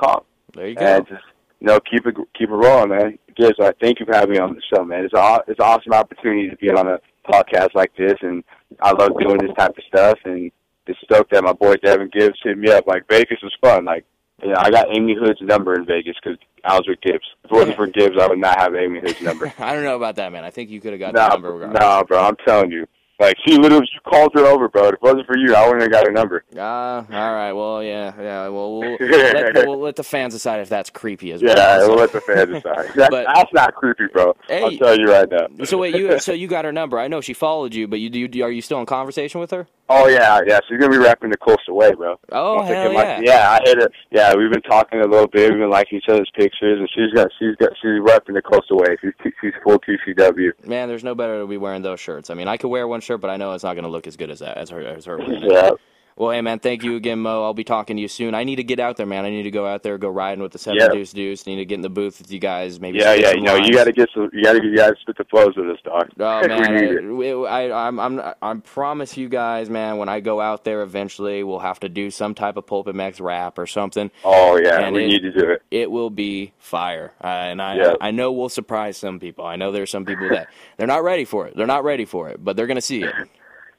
[0.00, 0.22] com.
[0.54, 0.84] There you go.
[0.84, 1.22] And just
[1.60, 3.18] you know, keep it keep it rolling, man.
[3.36, 5.04] Gibbs, I thank you for having me on the show, man.
[5.04, 6.98] It's a it's an awesome opportunity to be on a
[7.28, 8.44] podcast like this, and
[8.80, 10.18] I love doing this type of stuff.
[10.24, 10.50] And
[10.86, 12.86] just stoked that my boy Devin Gibbs hit me up.
[12.86, 13.84] Like Vegas was fun.
[13.84, 14.04] Like,
[14.44, 17.24] know, I got Amy Hood's number in Vegas because I was with Gibbs.
[17.44, 19.52] If it wasn't for Gibbs, I would not have Amy Hood's number.
[19.58, 20.44] I don't know about that, man.
[20.44, 21.80] I think you could have got the number regardless.
[21.80, 22.86] nah, bro, I'm telling you.
[23.18, 24.88] Like, she literally, you called her over, bro.
[24.88, 26.44] If it wasn't for you, I wouldn't have got her number.
[26.58, 27.52] Ah, all right.
[27.52, 28.48] Well, yeah, yeah.
[28.48, 31.56] Well, we'll let, the, we'll let the fans decide if that's creepy as well.
[31.56, 32.92] Yeah, we'll let the fans decide.
[32.94, 34.36] That, But- that's not creepy, bro.
[34.48, 34.62] Hey.
[34.62, 35.46] I'll tell you right now.
[35.64, 36.98] So wait, you so you got her number?
[36.98, 39.66] I know she followed you, but you do are you still in conversation with her?
[39.88, 40.58] Oh yeah, yeah.
[40.68, 42.18] She's gonna be rapping the Coastal Way, bro.
[42.32, 42.98] Oh I'm hell yeah!
[43.16, 43.88] like, yeah, I hit her.
[44.10, 45.50] Yeah, we've been talking a little bit.
[45.50, 48.78] We've been liking each other's pictures, and she's got, she's got, she's repping the Coastal
[48.78, 48.96] Way.
[49.00, 50.66] She's, she's full TCW.
[50.66, 52.30] Man, there's no better to be wearing those shirts.
[52.30, 54.06] I mean, I could wear one shirt, but I know it's not going to look
[54.06, 55.16] as good as that as her as her.
[55.18, 55.42] wearing.
[55.42, 55.70] Yeah,
[56.18, 57.42] Well, hey man, thank you again, Mo.
[57.44, 58.34] I'll be talking to you soon.
[58.34, 59.26] I need to get out there, man.
[59.26, 60.88] I need to go out there, go riding with the seven Yeah.
[60.88, 61.46] deuce deuce.
[61.46, 62.80] Need to get in the booth with you guys.
[62.80, 63.32] Maybe yeah, yeah.
[63.32, 63.68] You know, lines.
[63.68, 64.30] you got to get some.
[64.32, 66.08] You got to you got to spit the flows with us, dog.
[66.18, 67.34] Oh man, it.
[67.46, 69.98] I, I, I'm, I'm, I promise you guys, man.
[69.98, 73.20] When I go out there, eventually, we'll have to do some type of Pulp MX
[73.20, 74.10] rap or something.
[74.24, 75.62] Oh yeah, And we it- need to do it.
[75.70, 77.94] It will be fire, uh, and I, Yeah.
[78.00, 79.44] I know we'll surprise some people.
[79.44, 80.48] I know there's some people that
[80.78, 81.54] they're not ready for it.
[81.58, 83.14] They're not ready for it, but they're gonna see it.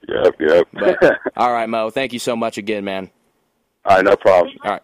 [0.07, 0.67] Yep, yep.
[0.73, 1.89] But all right, Mo.
[1.89, 3.09] Thank you so much again, man.
[3.85, 4.55] All right, no problem.
[4.63, 4.81] All right.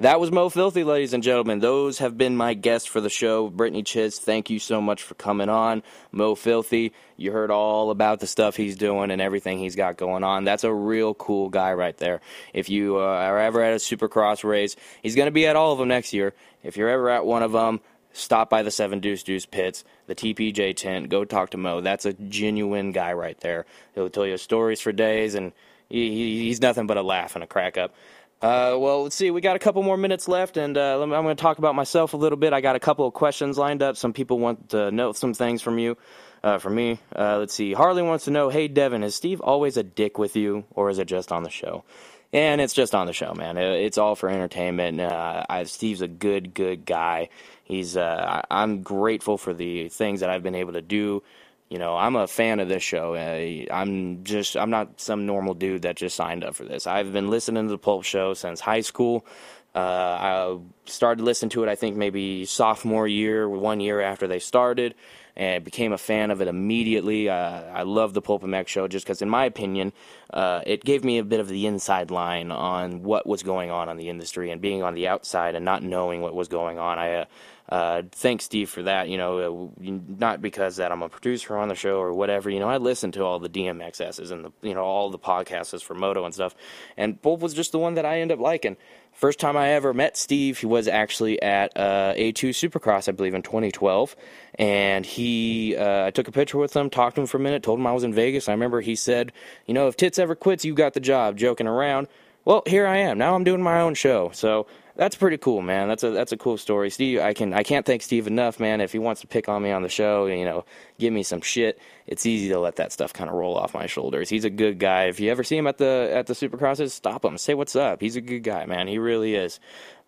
[0.00, 1.58] That was Mo Filthy, ladies and gentlemen.
[1.58, 3.48] Those have been my guests for the show.
[3.48, 5.82] Brittany Chiz, thank you so much for coming on.
[6.12, 10.22] Mo Filthy, you heard all about the stuff he's doing and everything he's got going
[10.22, 10.44] on.
[10.44, 12.20] That's a real cool guy right there.
[12.54, 15.72] If you uh, are ever at a Supercross race, he's going to be at all
[15.72, 16.32] of them next year.
[16.62, 17.80] If you're ever at one of them,
[18.18, 21.08] stop by the Seven Deuce Deuce pits, the TPJ tent.
[21.08, 21.80] Go talk to Mo.
[21.80, 23.66] That's a genuine guy right there.
[23.94, 25.52] He'll tell you stories for days, and
[25.88, 27.94] he, he, he's nothing but a laugh and a crack up.
[28.40, 29.32] Uh, well, let's see.
[29.32, 32.14] We got a couple more minutes left, and uh, I'm going to talk about myself
[32.14, 32.52] a little bit.
[32.52, 33.96] I got a couple of questions lined up.
[33.96, 35.96] Some people want to know some things from you,
[36.44, 37.00] uh, from me.
[37.14, 37.72] Uh, let's see.
[37.72, 41.00] Harley wants to know, hey Devin, is Steve always a dick with you, or is
[41.00, 41.84] it just on the show?
[42.32, 43.56] And it's just on the show, man.
[43.56, 45.00] It's all for entertainment.
[45.00, 47.30] Uh, I, Steve's a good, good guy.
[47.68, 47.96] He's.
[47.96, 51.22] Uh, I'm grateful for the things that I've been able to do.
[51.68, 53.14] You know, I'm a fan of this show.
[53.14, 54.56] Uh, I'm just.
[54.56, 56.86] I'm not some normal dude that just signed up for this.
[56.86, 59.26] I've been listening to the Pulp Show since high school.
[59.74, 61.68] Uh, I started listening to it.
[61.68, 64.94] I think maybe sophomore year, one year after they started,
[65.36, 67.28] and became a fan of it immediately.
[67.28, 69.92] Uh, I love the Pulp MX show just because, in my opinion,
[70.32, 73.90] uh, it gave me a bit of the inside line on what was going on
[73.90, 76.98] on the industry and being on the outside and not knowing what was going on.
[76.98, 77.26] I
[77.68, 79.08] uh, thanks Steve for that.
[79.08, 82.48] You know, uh, not because that I'm a producer on the show or whatever.
[82.48, 85.82] You know, I listen to all the DMXSs and the you know all the podcasts
[85.82, 86.54] for Moto and stuff.
[86.96, 88.76] And Pulp was just the one that I end up liking.
[89.12, 93.34] First time I ever met Steve, he was actually at uh, A2 Supercross, I believe,
[93.34, 94.14] in 2012.
[94.54, 97.64] And he, uh, I took a picture with him, talked to him for a minute,
[97.64, 98.48] told him I was in Vegas.
[98.48, 99.32] I remember he said,
[99.66, 102.06] you know, if Tits ever quits, you got the job, joking around.
[102.44, 103.18] Well, here I am.
[103.18, 104.30] Now I'm doing my own show.
[104.32, 104.68] So
[104.98, 105.86] that's pretty cool, man.
[105.86, 106.90] That's a that's a cool story.
[106.90, 108.80] Steve, I can I can't thank Steve enough, man.
[108.80, 110.64] If he wants to pick on me on the show, you know,
[110.98, 113.86] give me some shit, it's easy to let that stuff kind of roll off my
[113.86, 114.28] shoulders.
[114.28, 115.04] He's a good guy.
[115.04, 117.38] If you ever see him at the at the Supercrosses, stop him.
[117.38, 118.00] Say what's up.
[118.00, 118.88] He's a good guy, man.
[118.88, 119.60] He really is.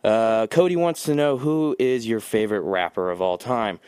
[0.03, 3.79] Uh, Cody wants to know who is your favorite rapper of all time.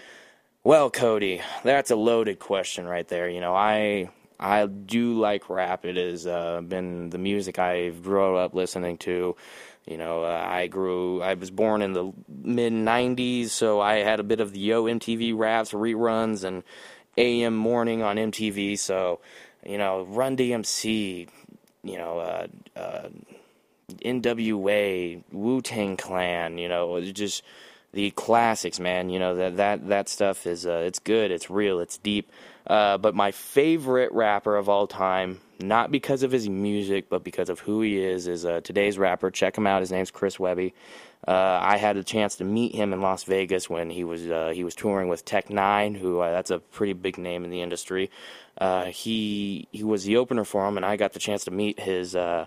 [0.62, 3.28] Well, Cody, that's a loaded question right there.
[3.28, 5.84] You know, I I do like rap.
[5.84, 9.34] It has uh, been the music I grew up listening to.
[9.86, 14.20] You know, uh, I grew, I was born in the mid 90s, so I had
[14.20, 16.62] a bit of the Yo MTV raps, reruns, and
[17.16, 18.78] AM morning on MTV.
[18.78, 19.20] So,
[19.66, 21.28] you know, Run DMC,
[21.82, 23.08] you know, uh, uh,
[24.04, 27.42] NWA, Wu Tang Clan, you know, just
[27.92, 29.10] the classics, man.
[29.10, 32.30] You know that that that stuff is uh, it's good, it's real, it's deep.
[32.66, 37.48] Uh, but my favorite rapper of all time, not because of his music, but because
[37.48, 39.30] of who he is, is uh, today's rapper.
[39.30, 39.80] Check him out.
[39.80, 40.74] His name's Chris Webby.
[41.26, 44.50] Uh, I had a chance to meet him in Las Vegas when he was uh,
[44.54, 47.62] he was touring with Tech N9ne, who uh, that's a pretty big name in the
[47.62, 48.10] industry.
[48.58, 51.78] Uh, he he was the opener for him, and I got the chance to meet
[51.78, 52.46] his uh,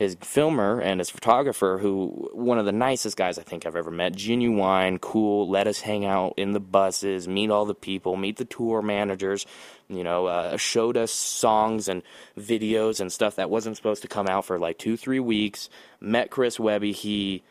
[0.00, 3.90] his filmer and his photographer, who one of the nicest guys I think I've ever
[3.90, 4.16] met.
[4.16, 5.46] Genuine, cool.
[5.46, 9.44] Let us hang out in the buses, meet all the people, meet the tour managers.
[9.90, 12.02] You know, uh, showed us songs and
[12.38, 15.68] videos and stuff that wasn't supposed to come out for like two, three weeks.
[16.00, 16.92] Met Chris Webby.
[16.92, 17.42] He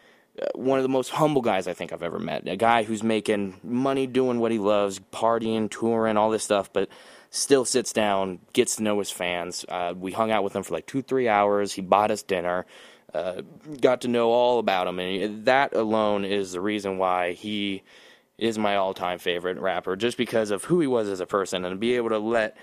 [0.42, 2.48] uh, one of the most humble guys I think I've ever met.
[2.48, 6.90] A guy who's making money doing what he loves, partying, touring, all this stuff, but
[7.30, 9.66] still sits down, gets to know his fans.
[9.68, 11.74] Uh, we hung out with him for like two, three hours.
[11.74, 12.66] He bought us dinner,
[13.14, 13.42] uh,
[13.82, 17.84] got to know all about him, and that alone is the reason why he
[18.38, 21.80] is my all-time favorite rapper, just because of who he was as a person, and
[21.80, 22.56] be able to let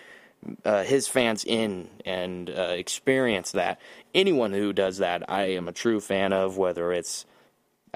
[0.65, 3.81] uh, his fans in and uh, experience that.
[4.15, 6.57] Anyone who does that, I am a true fan of.
[6.57, 7.27] Whether it's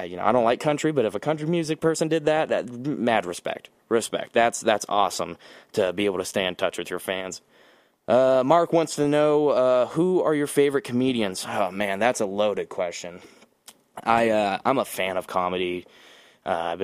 [0.05, 2.71] you know, I don't like country, but if a country music person did that, that
[2.71, 4.33] mad respect, respect.
[4.33, 5.37] That's that's awesome
[5.73, 7.41] to be able to stay in touch with your fans.
[8.09, 11.47] Uh, Mark wants to know uh, who are your favorite comedians.
[11.49, 13.21] Oh man, that's a loaded question.
[14.03, 15.87] I uh, I'm a fan of comedy.
[16.45, 16.77] Uh,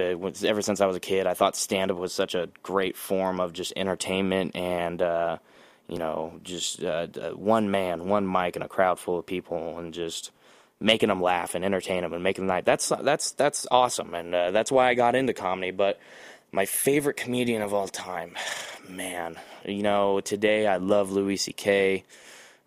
[0.45, 3.41] ever since I was a kid, I thought stand up was such a great form
[3.41, 5.39] of just entertainment and uh,
[5.89, 9.95] you know just uh, one man, one mic, and a crowd full of people, and
[9.95, 10.31] just
[10.81, 12.65] making them laugh and entertain them and making them night.
[12.65, 15.71] That's that's that's awesome, and uh, that's why I got into comedy.
[15.71, 15.99] But
[16.53, 18.35] my favorite comedian of all time,
[18.89, 22.05] man, you know, today I love Louis C.K.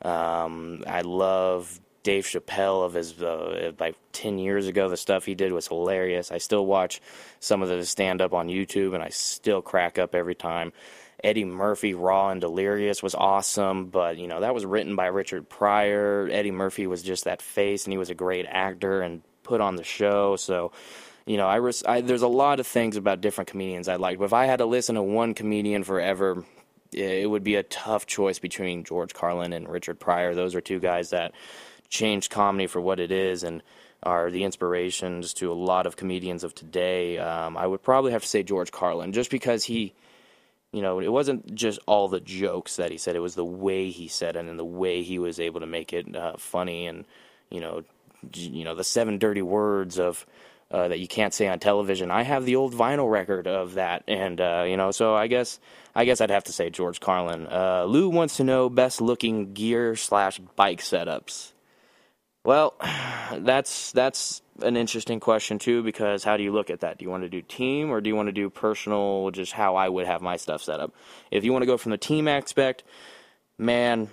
[0.01, 4.89] Um, I love Dave Chappelle of his uh, like ten years ago.
[4.89, 6.31] The stuff he did was hilarious.
[6.31, 7.01] I still watch
[7.39, 10.71] some of the stand up on YouTube, and I still crack up every time.
[11.23, 15.49] Eddie Murphy, Raw and Delirious was awesome, but you know that was written by Richard
[15.49, 16.29] Pryor.
[16.31, 19.75] Eddie Murphy was just that face, and he was a great actor and put on
[19.75, 20.35] the show.
[20.35, 20.71] So,
[21.25, 24.19] you know, I, res- I there's a lot of things about different comedians I like.
[24.19, 26.45] But if I had to listen to one comedian forever,
[26.91, 30.33] it would be a tough choice between George Carlin and Richard Pryor.
[30.33, 31.33] Those are two guys that
[31.89, 33.63] changed comedy for what it is and
[34.01, 37.17] are the inspirations to a lot of comedians of today.
[37.17, 39.93] Um, I would probably have to say George Carlin, just because he
[40.71, 43.89] you know, it wasn't just all the jokes that he said; it was the way
[43.89, 46.87] he said it and the way he was able to make it uh, funny.
[46.87, 47.05] And
[47.49, 47.83] you know,
[48.33, 50.25] you know, the seven dirty words of
[50.71, 52.11] uh, that you can't say on television.
[52.11, 55.59] I have the old vinyl record of that, and uh, you know, so I guess
[55.95, 57.47] I guess I'd have to say George Carlin.
[57.47, 61.53] Uh, Lou wants to know best looking gear slash bike setups.
[62.43, 62.75] Well,
[63.37, 66.97] that's that's an interesting question too because how do you look at that?
[66.97, 69.31] Do you want to do team or do you want to do personal?
[69.31, 70.93] Just how I would have my stuff set up.
[71.31, 72.83] If you want to go from the team aspect,
[73.57, 74.09] man,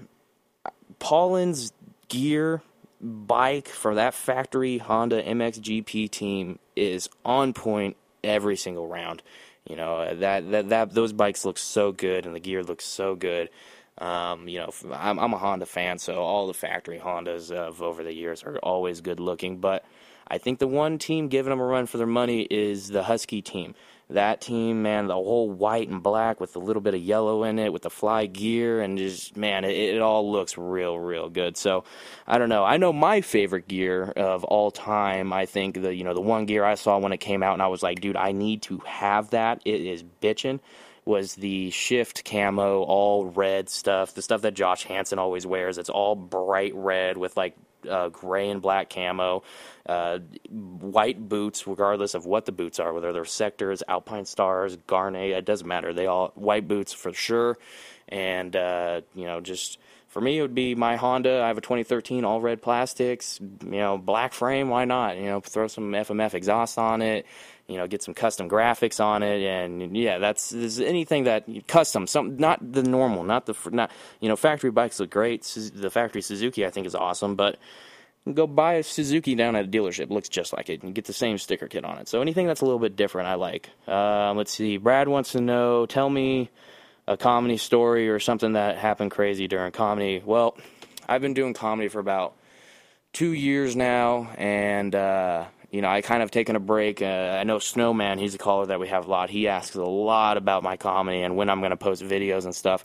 [0.98, 1.72] Paulin's
[2.08, 2.62] gear
[3.00, 9.22] bike for that factory Honda MXGP team is on point every single round.
[9.68, 13.14] You know that that that those bikes look so good and the gear looks so
[13.14, 13.50] good.
[13.98, 18.02] Um, you know, I'm, I'm a Honda fan, so all the factory Hondas of over
[18.02, 19.58] the years are always good looking.
[19.58, 19.84] But
[20.28, 23.40] I think the one team giving them a run for their money is the Husky
[23.40, 23.74] team.
[24.10, 27.58] That team, man, the whole white and black with a little bit of yellow in
[27.58, 31.56] it, with the fly gear, and just man, it, it all looks real, real good.
[31.56, 31.82] So,
[32.24, 32.64] I don't know.
[32.64, 35.32] I know my favorite gear of all time.
[35.32, 37.62] I think the you know the one gear I saw when it came out, and
[37.62, 39.60] I was like, dude, I need to have that.
[39.64, 40.60] It is bitchin'
[41.06, 45.78] was the shift camo, all red stuff, the stuff that Josh Hansen always wears.
[45.78, 47.54] It's all bright red with like
[47.88, 49.44] uh, gray and black camo,
[49.88, 50.18] uh,
[50.50, 55.44] white boots, regardless of what the boots are, whether they're sectors, Alpine Stars, Gaerne, it
[55.44, 55.94] doesn't matter.
[55.94, 57.56] They all white boots for sure,
[58.08, 59.78] and uh, you know just.
[60.08, 61.42] For me, it would be my Honda.
[61.42, 64.70] I have a 2013 all red plastics, you know, black frame.
[64.70, 65.18] Why not?
[65.18, 67.26] You know, throw some FMF exhaust on it
[67.68, 72.06] you know, get some custom graphics on it, and yeah, that's is anything that custom,
[72.06, 73.90] some not the normal, not the not
[74.20, 75.42] you know, factory bikes look great.
[75.42, 77.58] The factory Suzuki I think is awesome, but
[78.32, 81.04] go buy a Suzuki down at a dealership, it looks just like it, and get
[81.04, 82.08] the same sticker kit on it.
[82.08, 83.70] So anything that's a little bit different, I like.
[83.86, 86.50] Uh, let's see, Brad wants to know, tell me
[87.06, 90.22] a comedy story or something that happened crazy during comedy.
[90.24, 90.56] Well,
[91.08, 92.34] I've been doing comedy for about
[93.12, 97.02] two years now, and uh, you know, I kind of taken a break.
[97.02, 99.30] Uh, I know Snowman, he's a caller that we have a lot.
[99.30, 102.54] He asks a lot about my comedy and when I'm going to post videos and
[102.54, 102.84] stuff.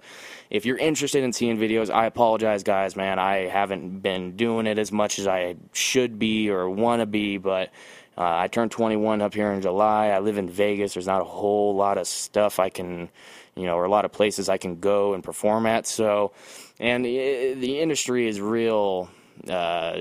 [0.50, 3.20] If you're interested in seeing videos, I apologize, guys, man.
[3.20, 7.38] I haven't been doing it as much as I should be or want to be,
[7.38, 7.70] but
[8.18, 10.08] uh, I turned 21 up here in July.
[10.08, 10.96] I live in Vegas.
[10.96, 13.10] There's not a whole lot of stuff I can,
[13.56, 15.86] you know, or a lot of places I can go and perform at.
[15.88, 16.34] So,
[16.80, 19.10] and it, the industry is real
[19.50, 19.98] uh,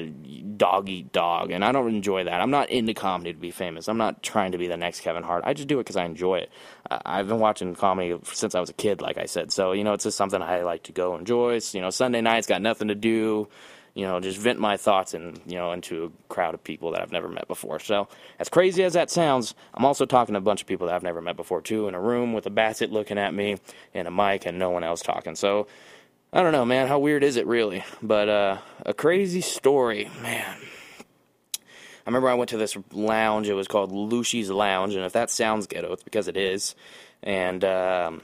[0.57, 2.41] dog eat dog, and I don't enjoy that.
[2.41, 3.89] I'm not into comedy to be famous.
[3.89, 5.45] I'm not trying to be the next Kevin Hart.
[5.47, 6.51] I just do it because I enjoy it.
[6.91, 9.53] Uh, I've been watching comedy since I was a kid, like I said.
[9.53, 11.61] So you know, it's just something I like to go enjoy.
[11.61, 13.49] So, you know, Sunday nights got nothing to do.
[13.95, 17.03] You know, just vent my thoughts and you know into a crowd of people that
[17.03, 17.81] I've never met before.
[17.81, 20.95] So as crazy as that sounds, I'm also talking to a bunch of people that
[20.95, 23.57] I've never met before too, in a room with a basset looking at me
[23.93, 25.35] and a mic and no one else talking.
[25.35, 25.67] So
[26.33, 26.87] I don't know, man.
[26.87, 27.85] How weird is it, really?
[28.01, 30.57] But uh, a crazy story, man.
[31.59, 33.49] I remember I went to this lounge.
[33.49, 36.77] It was called Lucy's Lounge, and if that sounds ghetto, it's because it is.
[37.25, 38.23] And um,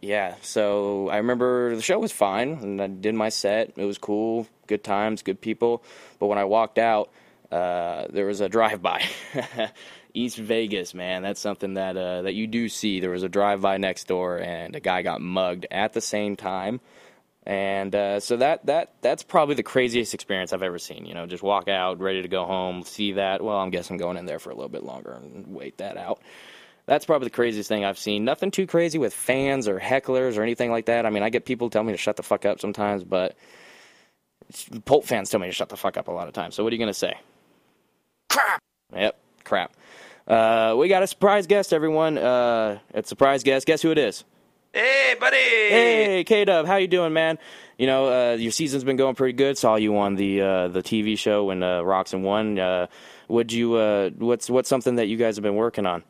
[0.00, 3.72] yeah, so I remember the show was fine, and I did my set.
[3.76, 5.82] It was cool, good times, good people.
[6.20, 7.10] But when I walked out,
[7.50, 9.04] uh, there was a drive-by.
[10.14, 13.00] East Vegas, man, that's something that uh, that you do see.
[13.00, 16.80] There was a drive-by next door, and a guy got mugged at the same time
[17.44, 21.06] and uh, so that that that's probably the craziest experience I've ever seen.
[21.06, 23.42] You know, just walk out ready to go home, see that.
[23.42, 26.20] Well, I'm guessing going in there for a little bit longer and wait that out.
[26.86, 28.24] That's probably the craziest thing I've seen.
[28.24, 31.06] Nothing too crazy with fans or hecklers or anything like that.
[31.06, 33.36] I mean, I get people tell me to shut the fuck up sometimes, but
[34.84, 36.54] Pulp fans tell me to shut the fuck up a lot of times.
[36.54, 37.14] So what are you gonna say?
[38.28, 38.60] Crap.
[38.94, 39.76] Yep, crap.
[40.26, 42.18] Uh, we got a surprise guest, everyone.
[42.18, 43.66] Uh, it's a surprise guest.
[43.66, 44.24] Guess who it is?
[44.72, 45.36] Hey, buddy.
[45.36, 47.38] Hey, K Dub, how you doing, man?
[47.76, 49.58] You know, uh, your season's been going pretty good.
[49.58, 52.58] Saw you on the uh, the TV show when uh, Roczen won.
[52.58, 52.86] Uh,
[53.28, 53.74] would you?
[53.74, 56.04] Uh, what's what's something that you guys have been working on?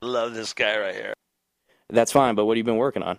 [0.00, 1.12] Love this guy right here.
[1.90, 3.18] That's fine, but what have you been working on?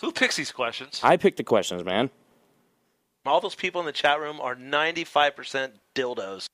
[0.00, 1.00] Who picks these questions?
[1.02, 2.10] I pick the questions, man.
[3.26, 6.46] All those people in the chat room are 95% dildos.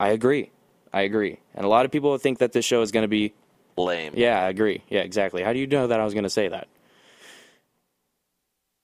[0.00, 0.50] I agree.
[0.92, 1.38] I agree.
[1.54, 3.32] And a lot of people think that this show is going to be
[3.76, 4.12] Lame.
[4.16, 4.82] Yeah, I agree.
[4.88, 5.42] Yeah, exactly.
[5.42, 6.66] How do you know that I was going to say that?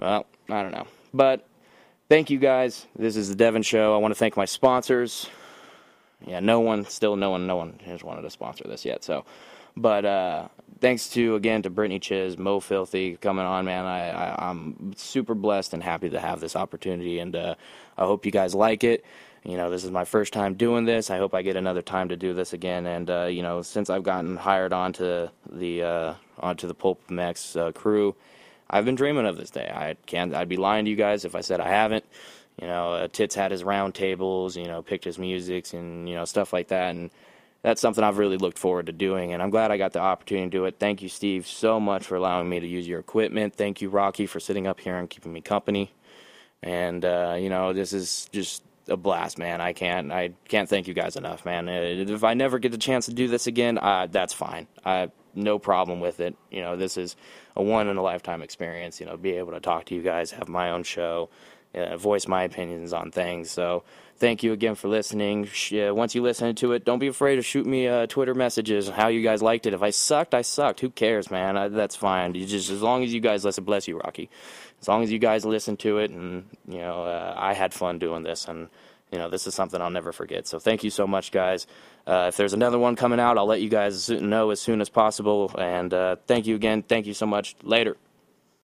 [0.02, 0.88] Well, I don't know.
[1.14, 1.46] But
[2.08, 2.86] thank you guys.
[2.98, 3.94] This is the Devin Show.
[3.94, 5.30] I want to thank my sponsors.
[6.26, 9.04] Yeah, no one, still no one, no one has wanted to sponsor this yet.
[9.04, 9.24] So,
[9.76, 10.48] but uh,
[10.80, 13.84] thanks to again to Brittany Chiz, Mo Filthy coming on, man.
[13.84, 17.54] I, I am super blessed and happy to have this opportunity, and uh,
[17.96, 19.04] I hope you guys like it.
[19.44, 21.10] You know, this is my first time doing this.
[21.10, 22.86] I hope I get another time to do this again.
[22.86, 27.56] And uh, you know, since I've gotten hired onto the uh, onto the Pulp MX
[27.56, 28.16] uh, crew,
[28.72, 29.70] I've been dreaming of this day.
[29.72, 30.34] I can't.
[30.34, 32.04] I'd be lying to you guys if I said I haven't.
[32.60, 34.56] You know, uh, Tits had his round tables.
[34.56, 36.90] You know, picked his musics and you know stuff like that.
[36.94, 37.10] And
[37.62, 40.46] that's something I've really looked forward to doing, and I'm glad I got the opportunity
[40.46, 40.76] to do it.
[40.80, 43.54] Thank you, Steve, so much for allowing me to use your equipment.
[43.54, 45.92] Thank you, Rocky, for sitting up here and keeping me company.
[46.62, 49.60] And uh, you know, this is just a blast, man.
[49.60, 51.68] I can't I can't thank you guys enough, man.
[51.68, 54.66] Uh, if I never get the chance to do this again, uh, that's fine.
[54.84, 56.36] I no problem with it.
[56.50, 57.16] You know, this is
[57.56, 59.00] a one in a lifetime experience.
[59.00, 61.28] You know, be able to talk to you guys, have my own show,
[61.74, 63.50] uh, voice my opinions on things.
[63.50, 63.84] So
[64.16, 65.48] thank you again for listening.
[65.72, 68.88] Uh, once you listen to it, don't be afraid to shoot me uh, Twitter messages
[68.88, 69.74] how you guys liked it.
[69.74, 70.80] If I sucked, I sucked.
[70.80, 71.56] Who cares, man?
[71.56, 72.34] I, that's fine.
[72.34, 74.30] You just as long as you guys listen, bless you, Rocky.
[74.80, 77.98] As long as you guys listen to it, and you know, uh, I had fun
[77.98, 78.68] doing this, and
[79.12, 80.46] you know, this is something I'll never forget.
[80.48, 81.66] So thank you so much, guys.
[82.06, 84.88] Uh, if there's another one coming out, I'll let you guys know as soon as
[84.88, 85.52] possible.
[85.56, 86.82] And uh, thank you again.
[86.82, 87.54] Thank you so much.
[87.62, 87.96] Later.